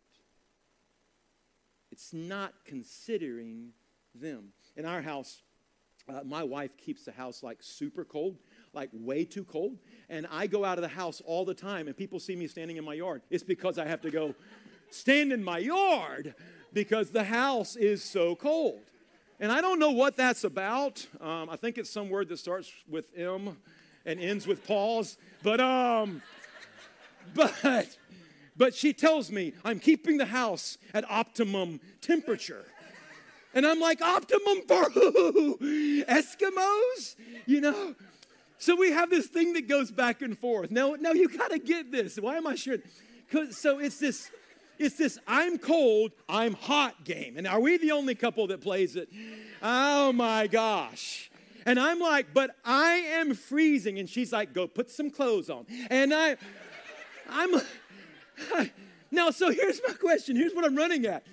[1.90, 3.70] It's not considering
[4.14, 4.52] them.
[4.76, 5.42] In our house,
[6.08, 8.38] uh, my wife keeps the house like super cold,
[8.72, 9.78] like way too cold.
[10.08, 12.76] And I go out of the house all the time, and people see me standing
[12.76, 13.22] in my yard.
[13.30, 14.34] It's because I have to go
[14.90, 16.34] stand in my yard
[16.72, 18.80] because the house is so cold.
[19.38, 21.06] And I don't know what that's about.
[21.20, 23.56] Um, I think it's some word that starts with M
[24.04, 25.16] and ends with pause.
[25.42, 26.22] But um,
[27.34, 27.96] but
[28.56, 32.66] but she tells me I'm keeping the house at optimum temperature.
[33.52, 35.56] And I'm like, optimum for who?
[36.04, 37.16] Eskimos?
[37.46, 37.94] You know?
[38.60, 40.70] So we have this thing that goes back and forth.
[40.70, 42.16] Now, now you gotta get this.
[42.16, 42.76] Why am I sure?
[43.52, 44.30] So it's this,
[44.78, 47.38] it's this I'm cold, I'm hot game.
[47.38, 49.08] And are we the only couple that plays it?
[49.62, 51.30] Oh my gosh.
[51.64, 53.98] And I'm like, but I am freezing.
[53.98, 55.64] And she's like, go put some clothes on.
[55.88, 56.36] And I,
[57.30, 57.54] I'm,
[59.10, 60.36] now, so here's my question.
[60.36, 61.24] Here's what I'm running at.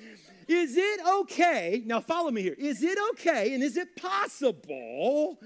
[0.47, 1.83] Is it okay?
[1.86, 2.55] Now, follow me here.
[2.57, 5.38] Is it okay and is it possible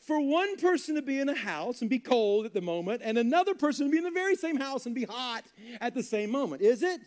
[0.00, 3.18] for one person to be in a house and be cold at the moment and
[3.18, 5.44] another person to be in the very same house and be hot
[5.80, 6.62] at the same moment?
[6.62, 7.00] Is it?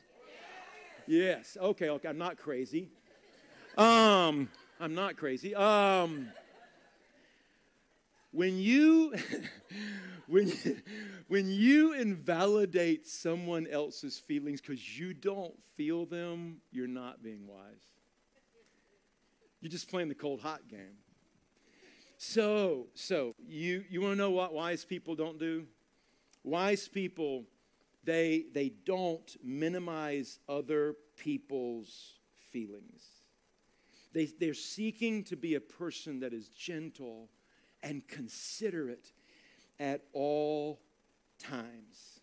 [1.08, 1.56] Yes.
[1.56, 1.58] yes.
[1.60, 2.10] Okay, okay.
[2.10, 2.90] I'm not crazy.
[3.78, 5.56] Um, I'm not crazy.
[5.56, 6.30] Um,
[8.38, 9.16] when you
[10.28, 10.54] when
[11.28, 17.82] when you invalidate someone else's feelings because you don't feel them you're not being wise.
[19.60, 21.00] You're just playing the cold hot game.
[22.18, 25.66] So so you you want to know what wise people don't do?
[26.44, 27.46] Wise people
[28.04, 32.20] they they don't minimize other people's
[32.52, 33.04] feelings.
[34.14, 37.30] They, they're seeking to be a person that is gentle
[37.84, 39.12] and considerate
[39.80, 40.80] at all
[41.40, 42.22] times.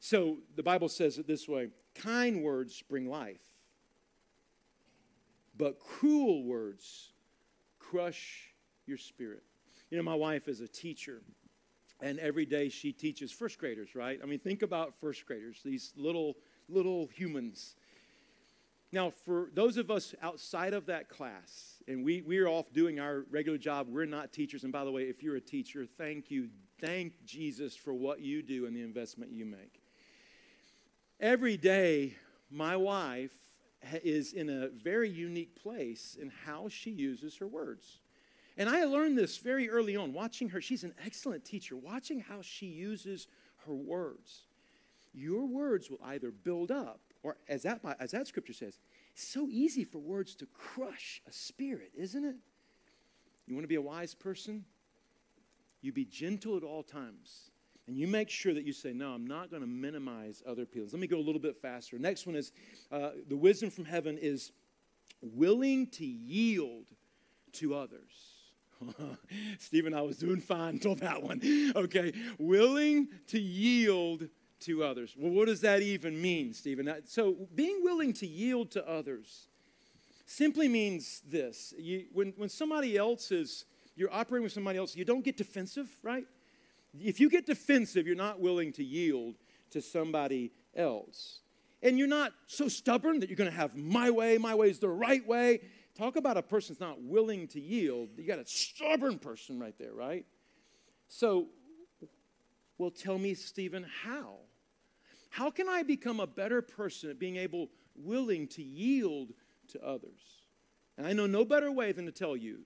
[0.00, 3.42] So the Bible says it this way kind words bring life,
[5.56, 7.12] but cruel words
[7.78, 8.54] crush
[8.86, 9.42] your spirit.
[9.90, 11.22] You know, my wife is a teacher,
[12.00, 14.20] and every day she teaches first graders, right?
[14.22, 16.36] I mean, think about first graders, these little,
[16.68, 17.74] little humans
[18.90, 23.24] now, for those of us outside of that class, and we, we're off doing our
[23.30, 24.62] regular job, we're not teachers.
[24.62, 26.48] And by the way, if you're a teacher, thank you.
[26.80, 29.80] Thank Jesus for what you do and the investment you make.
[31.18, 32.14] Every day,
[32.50, 33.32] my wife
[34.04, 37.98] is in a very unique place in how she uses her words.
[38.56, 40.60] And I learned this very early on, watching her.
[40.60, 43.26] She's an excellent teacher, watching how she uses
[43.66, 44.42] her words.
[45.12, 48.78] Your words will either build up or as that, as that scripture says,
[49.18, 52.36] it's so easy for words to crush a spirit, isn't it?
[53.48, 54.64] You want to be a wise person?
[55.80, 57.50] You be gentle at all times.
[57.88, 60.92] And you make sure that you say, No, I'm not going to minimize other people's.
[60.92, 61.98] Let me go a little bit faster.
[61.98, 62.52] Next one is
[62.92, 64.52] uh, the wisdom from heaven is
[65.20, 66.84] willing to yield
[67.54, 68.38] to others.
[69.58, 71.40] Stephen, I was doing fine until that one.
[71.74, 74.28] Okay, willing to yield
[74.60, 75.14] to others.
[75.16, 76.92] Well, what does that even mean, Stephen?
[77.04, 79.48] So, being willing to yield to others
[80.26, 81.72] simply means this.
[81.78, 83.64] You, when, when somebody else is,
[83.96, 86.26] you're operating with somebody else, you don't get defensive, right?
[86.98, 89.36] If you get defensive, you're not willing to yield
[89.70, 91.40] to somebody else.
[91.82, 94.78] And you're not so stubborn that you're going to have my way, my way is
[94.78, 95.60] the right way.
[95.96, 98.10] Talk about a person that's not willing to yield.
[98.16, 100.26] You got a stubborn person right there, right?
[101.08, 101.46] So,
[102.76, 104.36] well, tell me, Stephen, how?
[105.30, 109.32] How can I become a better person at being able, willing to yield
[109.68, 110.20] to others?
[110.96, 112.60] And I know no better way than to tell you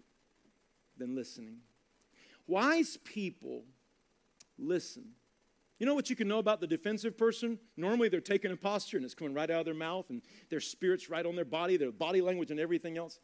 [0.96, 1.58] than listening.
[2.46, 3.64] Wise people
[4.58, 5.04] listen.
[5.78, 7.58] You know what you can know about the defensive person?
[7.76, 10.60] Normally they're taking a posture and it's coming right out of their mouth and their
[10.60, 13.18] spirit's right on their body, their body language and everything else.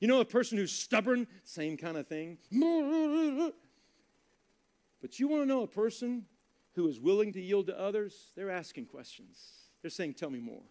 [0.00, 1.26] You know a person who's stubborn?
[1.44, 2.38] Same kind of thing.
[5.04, 6.24] But you want to know a person
[6.74, 9.38] who is willing to yield to others, they're asking questions.
[9.82, 10.62] They're saying, Tell me more.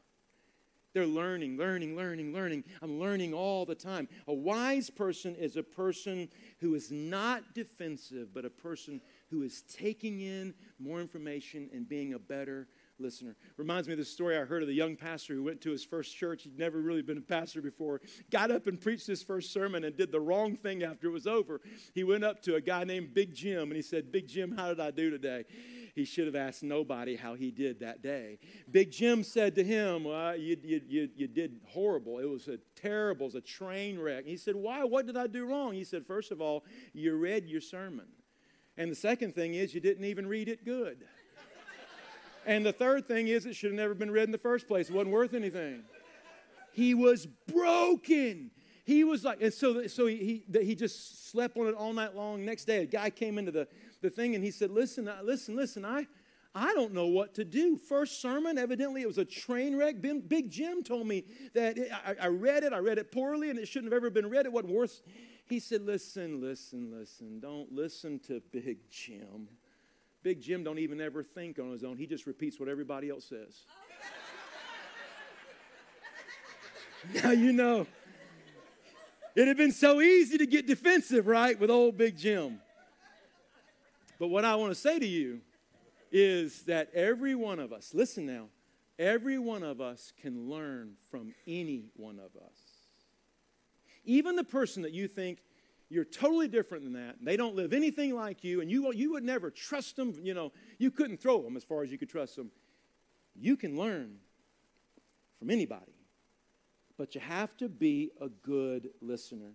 [0.94, 2.64] They're learning, learning, learning, learning.
[2.82, 4.08] I'm learning all the time.
[4.28, 9.64] A wise person is a person who is not defensive, but a person who is
[9.64, 12.68] taking in more information and being a better
[13.00, 13.36] listener.
[13.58, 15.84] Reminds me of the story I heard of the young pastor who went to his
[15.84, 16.44] first church.
[16.44, 18.02] He'd never really been a pastor before.
[18.30, 21.26] Got up and preached his first sermon and did the wrong thing after it was
[21.26, 21.62] over.
[21.96, 24.68] He went up to a guy named Big Jim and he said, Big Jim, how
[24.68, 25.46] did I do today?
[25.94, 28.40] He should have asked nobody how he did that day.
[28.72, 32.18] Big Jim said to him, well, you, you, you, you did horrible.
[32.18, 34.26] It was a terrible, it was a train wreck.
[34.26, 34.84] He said, Why?
[34.84, 35.74] What did I do wrong?
[35.74, 38.08] He said, First of all, you read your sermon.
[38.76, 41.06] And the second thing is, you didn't even read it good.
[42.46, 44.90] And the third thing is, it should have never been read in the first place.
[44.90, 45.84] It wasn't worth anything.
[46.74, 48.52] He was broken.
[48.84, 52.16] He was like, and so, so he, he, he just slept on it all night
[52.16, 52.44] long.
[52.44, 53.68] Next day, a guy came into the,
[54.04, 56.06] the thing and he said, Listen, listen, listen, I,
[56.54, 57.78] I don't know what to do.
[57.78, 59.96] First sermon, evidently it was a train wreck.
[60.00, 61.24] Big Jim told me
[61.56, 64.12] that it, I, I read it, I read it poorly, and it shouldn't have ever
[64.12, 64.46] been read.
[64.46, 65.02] It wasn't worth.
[65.48, 67.40] He said, Listen, listen, listen.
[67.40, 69.48] Don't listen to Big Jim.
[70.22, 71.98] Big Jim don't even ever think on his own.
[71.98, 73.64] He just repeats what everybody else says.
[77.24, 77.88] now you know.
[79.36, 82.60] It'd have been so easy to get defensive, right, with old Big Jim.
[84.24, 85.42] But what I want to say to you
[86.10, 88.46] is that every one of us, listen now,
[88.98, 92.58] every one of us can learn from any one of us.
[94.06, 95.40] Even the person that you think
[95.90, 97.18] you're totally different than that.
[97.22, 100.14] They don't live anything like you, and you, you would never trust them.
[100.24, 102.50] You know, you couldn't throw them as far as you could trust them.
[103.36, 104.20] You can learn
[105.38, 105.98] from anybody,
[106.98, 109.52] but you have to be a good listener.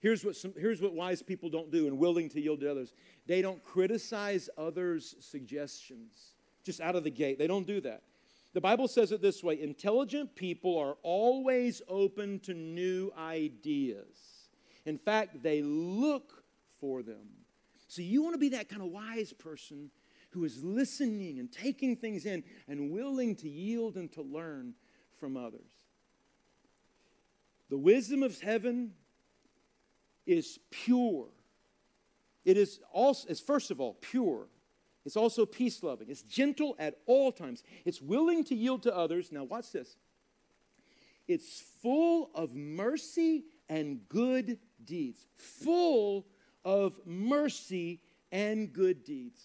[0.00, 2.92] Here's what, some, here's what wise people don't do and willing to yield to others
[3.26, 6.32] they don't criticize others' suggestions
[6.64, 7.38] just out of the gate.
[7.38, 8.02] They don't do that.
[8.52, 14.48] The Bible says it this way intelligent people are always open to new ideas.
[14.84, 16.44] In fact, they look
[16.80, 17.28] for them.
[17.86, 19.90] So you want to be that kind of wise person
[20.30, 24.74] who is listening and taking things in and willing to yield and to learn
[25.18, 25.70] from others.
[27.68, 28.92] The wisdom of heaven
[30.30, 31.26] is pure.
[32.44, 34.46] It is also, it's first of all pure.
[35.04, 36.08] It's also peace loving.
[36.08, 37.62] It's gentle at all times.
[37.84, 39.32] It's willing to yield to others.
[39.32, 39.96] Now, watch this.
[41.26, 46.26] It's full of mercy and good deeds, full
[46.64, 48.00] of mercy
[48.30, 49.40] and good deeds.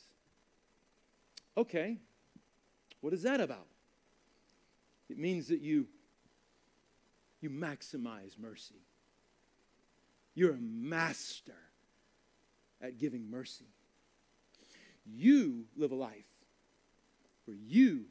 [1.57, 1.97] Okay,
[3.01, 3.67] what is that about?
[5.09, 5.87] It means that you
[7.41, 8.84] you maximize mercy.
[10.35, 11.55] You're a master
[12.81, 13.65] at giving mercy.
[15.05, 16.25] You live a life
[17.45, 18.05] where you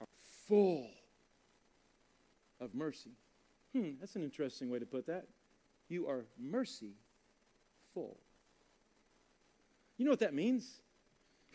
[0.00, 0.06] are
[0.48, 0.88] full
[2.60, 3.12] of mercy.
[3.72, 5.26] Hmm, that's an interesting way to put that
[5.88, 6.94] you are mercy
[7.94, 8.16] full.
[9.96, 10.80] You know what that means?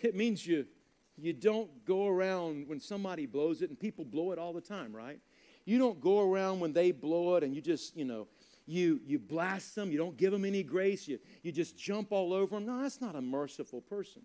[0.02, 0.66] It means you,
[1.18, 4.96] you don't go around when somebody blows it, and people blow it all the time,
[4.96, 5.20] right?
[5.66, 8.28] You don't go around when they blow it and you just, you know,
[8.66, 12.34] you, you blast them, you don't give them any grace, you, you just jump all
[12.34, 12.66] over them.
[12.66, 14.22] No, that's not a merciful person.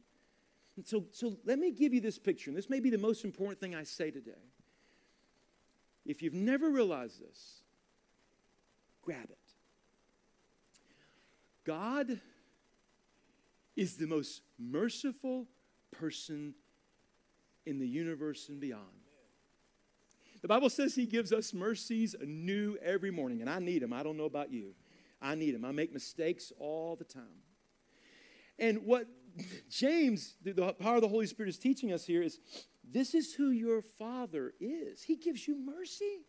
[0.77, 3.25] And so, so let me give you this picture, and this may be the most
[3.25, 4.33] important thing I say today.
[6.05, 7.63] If you've never realized this,
[9.03, 9.39] grab it.
[11.65, 12.21] God
[13.75, 15.47] is the most merciful
[15.91, 16.55] person
[17.65, 19.06] in the universe and beyond.
[20.47, 23.93] The Bible says He gives us mercies anew every morning, and I need them.
[23.93, 24.75] I don't know about you.
[25.21, 25.65] I need them.
[25.65, 27.43] I make mistakes all the time.
[28.57, 29.09] And what
[29.69, 32.39] James, the power of the Holy Spirit, is teaching us here is
[32.89, 35.03] this is who your Father is.
[35.03, 36.21] He gives you mercy.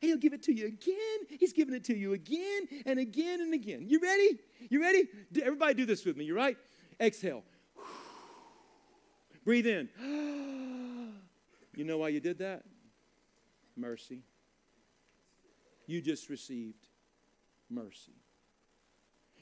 [0.00, 1.38] And he'll give it to you again.
[1.38, 3.84] He's giving it to you again and again and again.
[3.86, 4.38] You ready?
[4.70, 5.04] You ready?
[5.42, 6.24] Everybody do this with me.
[6.24, 6.56] You right?
[6.98, 7.44] Exhale.
[9.44, 9.90] Breathe in.
[11.76, 12.62] You know why you did that?
[13.76, 14.22] Mercy.
[15.86, 16.86] You just received
[17.70, 18.14] mercy.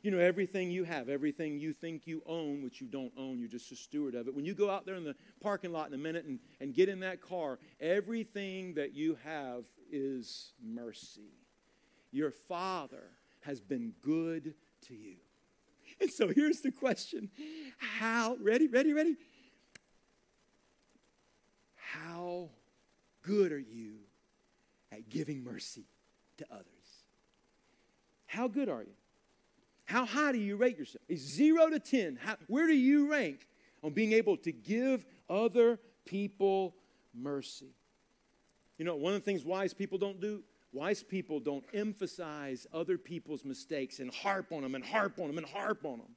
[0.02, 3.48] You know, everything you have, everything you think you own, which you don't own, you're
[3.48, 4.34] just a steward of it.
[4.34, 6.90] When you go out there in the parking lot in a minute and, and get
[6.90, 11.32] in that car, everything that you have is mercy.
[12.12, 13.04] Your Father
[13.40, 14.54] has been good
[14.88, 15.16] to you.
[16.00, 17.30] And so here's the question
[17.78, 19.16] How, ready, ready, ready?
[21.76, 22.50] How
[23.22, 24.00] good are you
[24.94, 25.84] at giving mercy
[26.38, 26.66] to others?
[28.26, 28.94] How good are you?
[29.84, 31.02] How high do you rate yourself?
[31.08, 32.18] Is zero to 10.
[32.20, 33.46] How, where do you rank
[33.82, 36.74] on being able to give other people
[37.14, 37.74] mercy?
[38.78, 40.42] You know, one of the things wise people don't do,
[40.72, 45.38] wise people don't emphasize other people's mistakes and harp on them and harp on them
[45.38, 46.16] and harp on them.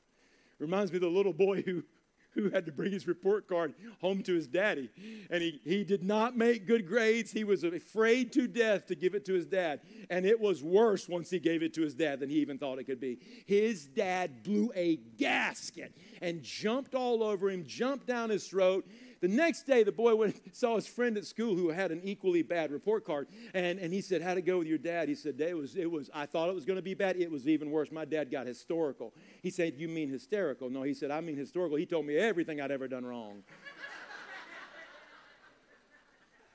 [0.59, 1.84] Reminds me of the little boy who
[2.32, 4.89] who had to bring his report card home to his daddy.
[5.30, 7.32] And he, he did not make good grades.
[7.32, 9.82] He was afraid to death to give it to his dad.
[10.09, 12.80] And it was worse once he gave it to his dad than he even thought
[12.80, 13.19] it could be.
[13.45, 18.86] His dad blew a gasket and jumped all over him, jumped down his throat,
[19.20, 22.43] the next day, the boy went saw his friend at school who had an equally
[22.43, 25.39] bad report card, and, and he said, "How'd it go with your dad?" He said,
[25.39, 26.09] "It was it was.
[26.13, 27.18] I thought it was going to be bad.
[27.18, 27.91] It was even worse.
[27.91, 31.78] My dad got historical." He said, "You mean hysterical?" No, he said, "I mean historical."
[31.78, 33.43] He told me everything I'd ever done wrong.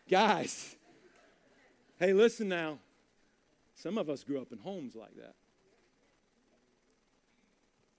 [0.09, 0.77] Guys,
[1.99, 2.79] hey, listen now.
[3.75, 5.35] Some of us grew up in homes like that.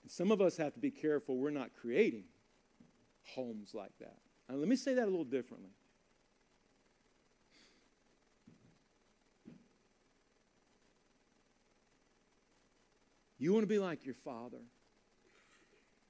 [0.02, 2.24] And some of us have to be careful we're not creating
[3.34, 4.16] homes like that.
[4.48, 5.70] Now, let me say that a little differently.
[13.38, 14.62] You want to be like your father.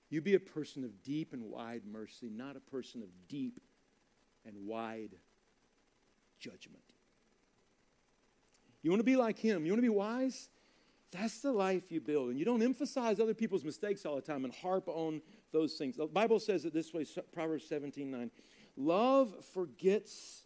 [0.09, 3.61] You be a person of deep and wide mercy, not a person of deep
[4.47, 5.17] and wide
[6.39, 6.85] judgment.
[8.83, 9.65] You want to be like him.
[9.65, 10.51] You want to be wise?
[11.11, 12.31] That's the life you build.
[12.31, 15.23] And you don't emphasize other people's mistakes all the time and harp on
[15.55, 15.97] those things.
[15.97, 18.31] The Bible says it this way Proverbs 17 9.
[18.77, 20.43] Love forgets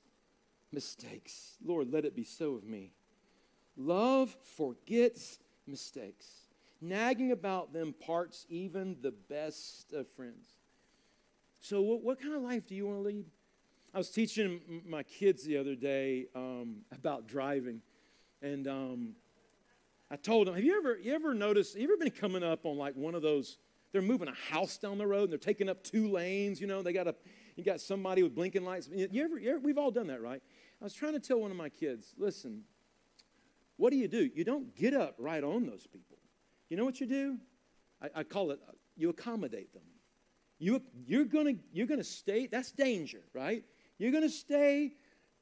[0.70, 1.56] mistakes.
[1.64, 2.92] Lord, let it be so of me.
[3.76, 6.26] Love forgets mistakes.
[6.80, 10.46] nagging about them parts even the best of friends.
[11.58, 13.24] So, what, what kind of life do you want to lead?
[13.92, 17.80] I was teaching my kids the other day um, about driving,
[18.42, 19.14] and um,
[20.10, 21.76] I told them, "Have you ever, you ever noticed?
[21.76, 23.58] You ever been coming up on like one of those?
[23.92, 26.60] They're moving a house down the road, and they're taking up two lanes.
[26.60, 27.14] You know, they got a,
[27.56, 28.88] you got somebody with blinking lights.
[28.92, 30.42] You ever, you ever, we've all done that, right?
[30.80, 32.62] I was trying to tell one of my kids, listen,
[33.76, 34.28] what do you do?
[34.34, 36.18] You don't get up right on those people.
[36.68, 37.38] You know what you do?
[38.02, 39.82] I, I call it, uh, you accommodate them.
[40.58, 43.64] You, you're going to you're gonna stay, that's danger, right?
[43.98, 44.92] You're going to stay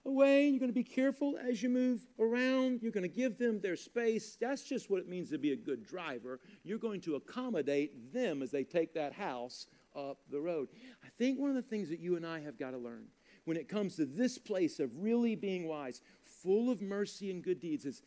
[0.06, 0.48] away.
[0.48, 2.80] You're going to be careful as you move around.
[2.82, 4.36] You're going to give them their space.
[4.40, 6.40] That's just what it means to be a good driver.
[6.62, 10.68] You're going to accommodate them as they take that house up the road.
[11.04, 13.06] I think one of the things that you and I have got to learn
[13.44, 17.60] when it comes to this place of really being wise, full of mercy and good
[17.60, 18.02] deeds, is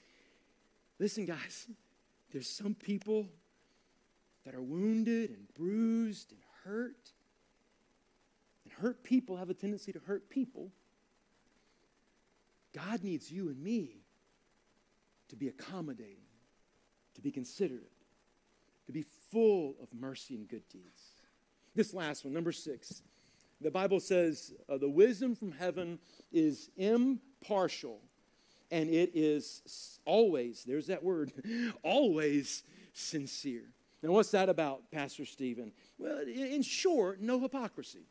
[1.00, 1.68] listen, guys,
[2.32, 3.28] there's some people
[4.46, 7.12] that are wounded and bruised and hurt.
[8.66, 10.72] And hurt people have a tendency to hurt people.
[12.88, 14.02] God needs you and me
[15.30, 16.28] to be accommodating,
[17.16, 17.92] to be considerate,
[18.86, 21.14] to be full of mercy and good deeds.
[21.76, 23.02] This last one, number six.
[23.62, 26.00] The Bible says uh, the wisdom from heaven
[26.32, 28.00] is impartial
[28.72, 31.32] and it is always, there's that word,
[31.84, 32.64] always
[32.94, 33.66] sincere.
[34.02, 35.72] Now, what's that about, Pastor Stephen?
[35.98, 38.06] Well, in short, no hypocrisy.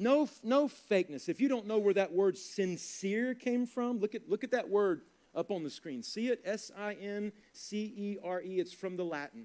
[0.00, 1.28] No, no fakeness.
[1.28, 4.70] If you don't know where that word sincere came from, look at, look at that
[4.70, 5.02] word
[5.34, 6.02] up on the screen.
[6.02, 6.40] See it?
[6.42, 8.58] S I N C E R E.
[8.58, 9.44] It's from the Latin.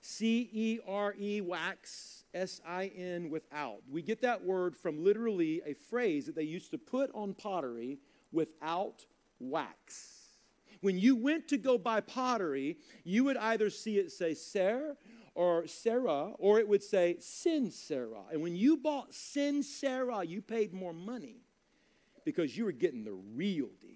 [0.00, 3.78] C E R E, wax, S I N, without.
[3.90, 7.98] We get that word from literally a phrase that they used to put on pottery
[8.30, 9.04] without
[9.40, 10.12] wax.
[10.80, 14.96] When you went to go buy pottery, you would either see it say Ser
[15.34, 18.24] or Sarah, or it would say Sin Sarah.
[18.32, 21.42] And when you bought Sin Sarah, you paid more money
[22.24, 23.90] because you were getting the real deal.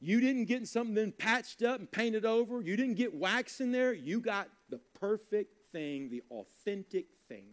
[0.00, 2.60] You didn't get something then patched up and painted over.
[2.60, 3.92] You didn't get wax in there.
[3.92, 7.46] You got the perfect thing, the authentic thing.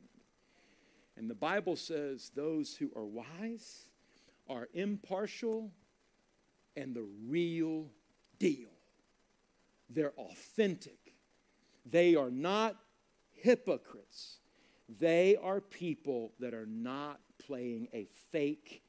[1.16, 3.90] And the Bible says those who are wise
[4.48, 5.72] are impartial
[6.76, 7.88] and the real
[8.40, 8.70] deal.
[9.90, 11.14] They're authentic.
[11.86, 12.78] They are not
[13.42, 14.40] hypocrites.
[15.00, 18.84] They are people that are not playing a fake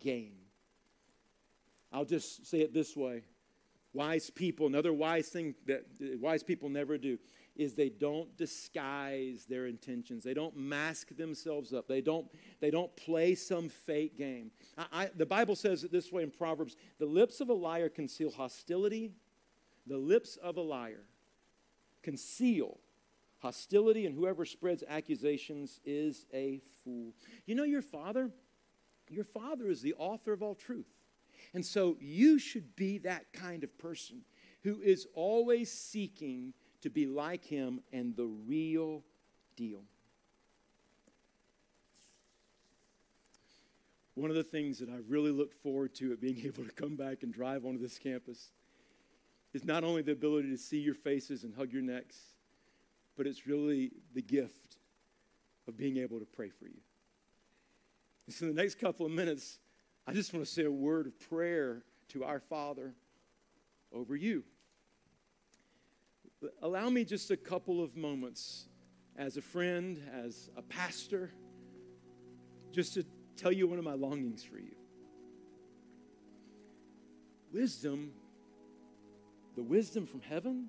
[0.00, 0.36] game.
[1.92, 3.22] I'll just say it this way
[3.94, 7.16] wise people, another wise thing that uh, wise people never do
[7.56, 10.24] is they don't disguise their intentions.
[10.24, 11.86] They don't mask themselves up.
[11.86, 12.26] They don't,
[12.60, 14.50] they don't play some fake game.
[14.76, 17.88] I, I, the Bible says it this way in Proverbs the lips of a liar
[17.88, 19.12] conceal hostility,
[19.86, 21.04] the lips of a liar
[22.02, 22.80] conceal
[23.44, 27.12] hostility, and whoever spreads accusations is a fool.
[27.44, 28.30] You know your father?
[29.10, 30.88] Your father is the author of all truth.
[31.52, 34.22] And so you should be that kind of person
[34.62, 39.02] who is always seeking to be like him and the real
[39.56, 39.82] deal.
[44.14, 46.96] One of the things that I really look forward to at being able to come
[46.96, 48.52] back and drive onto this campus
[49.52, 52.33] is not only the ability to see your faces and hug your necks,
[53.16, 54.78] but it's really the gift
[55.68, 56.80] of being able to pray for you.
[58.28, 59.58] So, in the next couple of minutes,
[60.06, 62.94] I just want to say a word of prayer to our Father
[63.92, 64.44] over you.
[66.62, 68.66] Allow me just a couple of moments
[69.16, 71.32] as a friend, as a pastor,
[72.72, 73.04] just to
[73.36, 74.74] tell you one of my longings for you.
[77.52, 78.12] Wisdom,
[79.54, 80.68] the wisdom from heaven,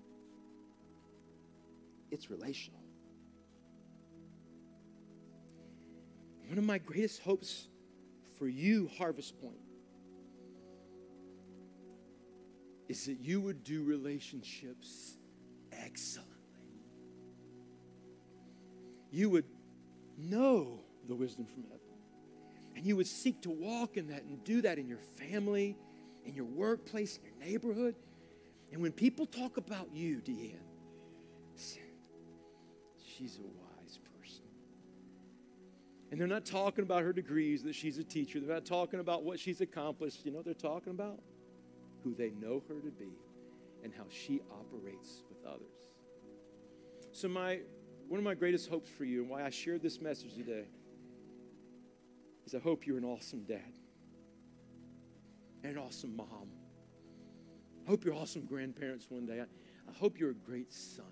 [2.16, 2.80] it's relational.
[6.48, 7.68] One of my greatest hopes
[8.40, 9.60] for you, Harvest Point,
[12.88, 15.18] is that you would do relationships
[15.72, 16.32] excellently.
[19.12, 19.46] You would
[20.18, 21.80] know the wisdom from heaven.
[22.76, 25.78] And you would seek to walk in that and do that in your family,
[26.26, 27.96] in your workplace, in your neighborhood.
[28.72, 30.60] And when people talk about you, Deanne,
[33.18, 34.44] she's a wise person.
[36.12, 38.40] And they're not talking about her degrees, that she's a teacher.
[38.40, 40.26] They're not talking about what she's accomplished.
[40.26, 41.20] You know they're talking about?
[42.04, 43.12] Who they know her to be
[43.84, 45.90] and how she operates with others.
[47.12, 47.60] So, my,
[48.08, 50.66] one of my greatest hopes for you and why I shared this message today
[52.46, 53.74] is I hope you're an awesome dad
[55.64, 56.50] and an awesome mom.
[57.86, 59.40] I hope you're awesome grandparents one day.
[59.40, 59.44] I,
[59.90, 61.06] I hope you're a great son.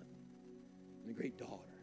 [1.02, 1.73] and a great daughter.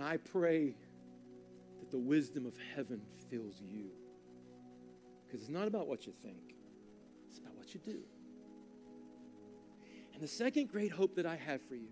[0.00, 0.74] And I pray
[1.78, 3.90] that the wisdom of heaven fills you.
[5.26, 6.54] Because it's not about what you think,
[7.28, 7.98] it's about what you do.
[10.14, 11.90] And the second great hope that I have for you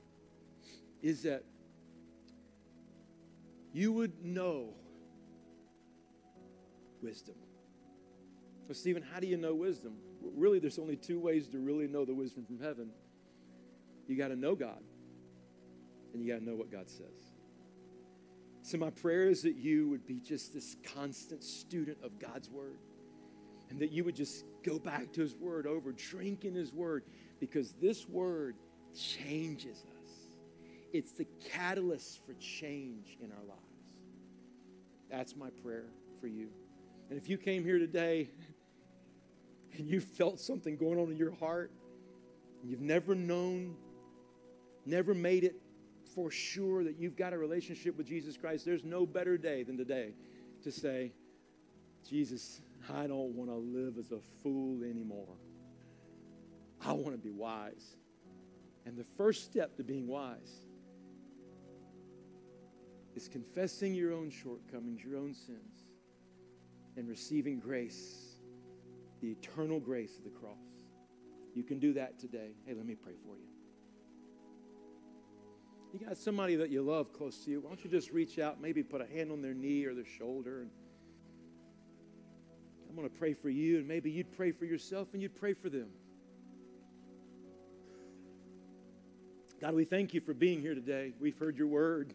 [1.02, 1.44] is that
[3.74, 4.70] you would know
[7.02, 7.34] wisdom.
[8.66, 9.98] Well, Stephen, how do you know wisdom?
[10.34, 12.88] Really, there's only two ways to really know the wisdom from heaven.
[14.06, 14.82] You got to know God,
[16.14, 17.27] and you got to know what God says.
[18.68, 22.76] So, my prayer is that you would be just this constant student of God's Word,
[23.70, 27.04] and that you would just go back to His Word over, drink in His Word,
[27.40, 28.56] because this Word
[28.94, 30.10] changes us.
[30.92, 33.94] It's the catalyst for change in our lives.
[35.10, 35.86] That's my prayer
[36.20, 36.50] for you.
[37.08, 38.28] And if you came here today
[39.78, 41.70] and you felt something going on in your heart,
[42.60, 43.76] and you've never known,
[44.84, 45.58] never made it
[46.18, 49.76] for sure that you've got a relationship with Jesus Christ, there's no better day than
[49.76, 50.14] today
[50.64, 51.12] to say,
[52.10, 52.60] Jesus,
[52.92, 55.36] I don't want to live as a fool anymore.
[56.84, 57.94] I want to be wise.
[58.84, 60.66] And the first step to being wise
[63.14, 65.84] is confessing your own shortcomings, your own sins,
[66.96, 68.40] and receiving grace
[69.20, 70.58] the eternal grace of the cross.
[71.54, 72.56] You can do that today.
[72.66, 73.57] Hey, let me pray for you.
[75.92, 77.60] You got somebody that you love close to you.
[77.60, 80.04] Why don't you just reach out, maybe put a hand on their knee or their
[80.04, 80.60] shoulder?
[80.60, 80.70] And
[82.88, 85.54] I'm going to pray for you, and maybe you'd pray for yourself and you'd pray
[85.54, 85.88] for them.
[89.60, 91.14] God, we thank you for being here today.
[91.18, 92.12] We've heard your word,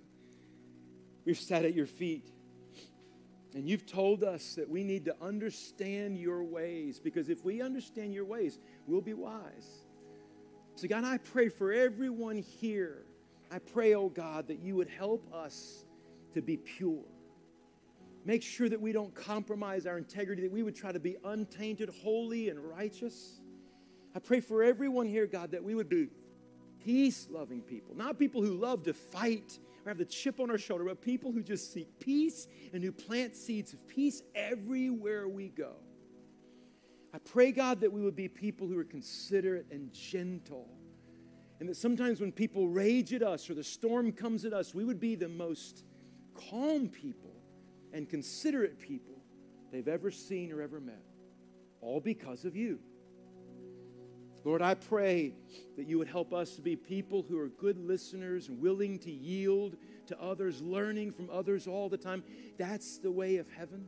[1.26, 2.30] we've sat at your feet.
[3.56, 8.12] And you've told us that we need to understand your ways because if we understand
[8.12, 8.58] your ways,
[8.88, 9.86] we'll be wise.
[10.74, 13.04] So, God, I pray for everyone here.
[13.54, 15.86] I pray, oh God, that you would help us
[16.34, 17.06] to be pure.
[18.26, 21.92] Make sure that we don't compromise our integrity, that we would try to be untainted,
[22.02, 23.42] holy, and righteous.
[24.16, 26.08] I pray for everyone here, God, that we would be
[26.84, 30.58] peace loving people, not people who love to fight or have the chip on our
[30.58, 35.50] shoulder, but people who just seek peace and who plant seeds of peace everywhere we
[35.50, 35.74] go.
[37.14, 40.68] I pray, God, that we would be people who are considerate and gentle.
[41.64, 44.84] And that sometimes when people rage at us or the storm comes at us, we
[44.84, 45.86] would be the most
[46.50, 47.38] calm people
[47.94, 49.24] and considerate people
[49.72, 51.06] they've ever seen or ever met.
[51.80, 52.80] All because of you.
[54.44, 55.36] Lord, I pray
[55.78, 59.10] that you would help us to be people who are good listeners and willing to
[59.10, 62.26] yield to others, learning from others all the time.
[62.58, 63.86] That's the way of heaven.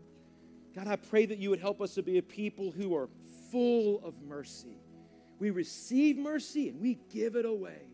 [0.73, 3.09] God, I pray that you would help us to be a people who are
[3.51, 4.77] full of mercy.
[5.39, 7.87] We receive mercy and we give it away.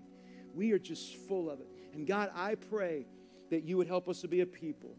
[0.53, 1.67] We are just full of it.
[1.93, 3.05] And God, I pray
[3.49, 4.95] that you would help us to be a people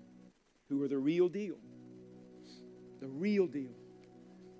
[0.68, 1.56] who are the real deal.
[3.00, 3.72] The real deal.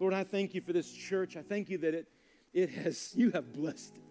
[0.01, 1.37] Lord, I thank you for this church.
[1.37, 2.09] I thank you that it
[2.53, 4.03] it has, you have blessed it.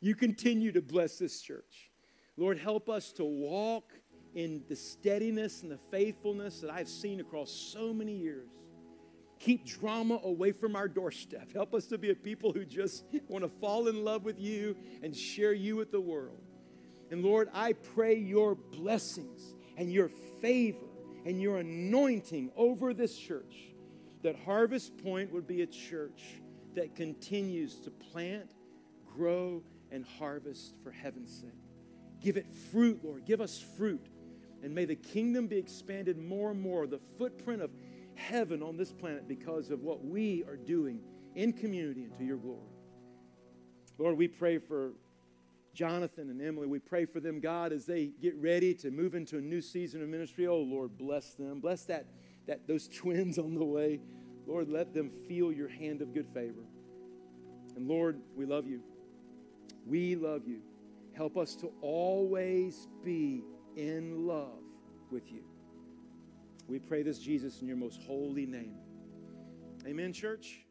[0.00, 1.90] You continue to bless this church.
[2.36, 3.92] Lord, help us to walk
[4.34, 8.48] in the steadiness and the faithfulness that I've seen across so many years.
[9.40, 11.52] Keep drama away from our doorstep.
[11.52, 14.76] Help us to be a people who just want to fall in love with you
[15.02, 16.40] and share you with the world.
[17.10, 20.10] And Lord, I pray your blessings and your
[20.40, 20.78] favor
[21.24, 23.54] and your anointing over this church,
[24.22, 26.22] that Harvest Point would be a church
[26.74, 28.50] that continues to plant,
[29.14, 31.50] grow, and harvest for heaven's sake.
[32.20, 33.24] Give it fruit, Lord.
[33.24, 34.06] Give us fruit.
[34.62, 37.70] And may the kingdom be expanded more and more, the footprint of
[38.18, 41.00] heaven on this planet because of what we are doing
[41.34, 42.60] in community and to your glory.
[43.96, 44.92] Lord, we pray for
[45.74, 46.66] Jonathan and Emily.
[46.66, 50.02] We pray for them, God, as they get ready to move into a new season
[50.02, 50.46] of ministry.
[50.46, 51.60] Oh, Lord, bless them.
[51.60, 52.06] Bless that,
[52.46, 54.00] that those twins on the way.
[54.46, 56.64] Lord, let them feel your hand of good favor.
[57.76, 58.82] And Lord, we love you.
[59.86, 60.60] We love you.
[61.12, 63.42] Help us to always be
[63.76, 64.62] in love
[65.10, 65.44] with you.
[66.68, 68.76] We pray this, Jesus, in your most holy name.
[69.86, 70.67] Amen, church.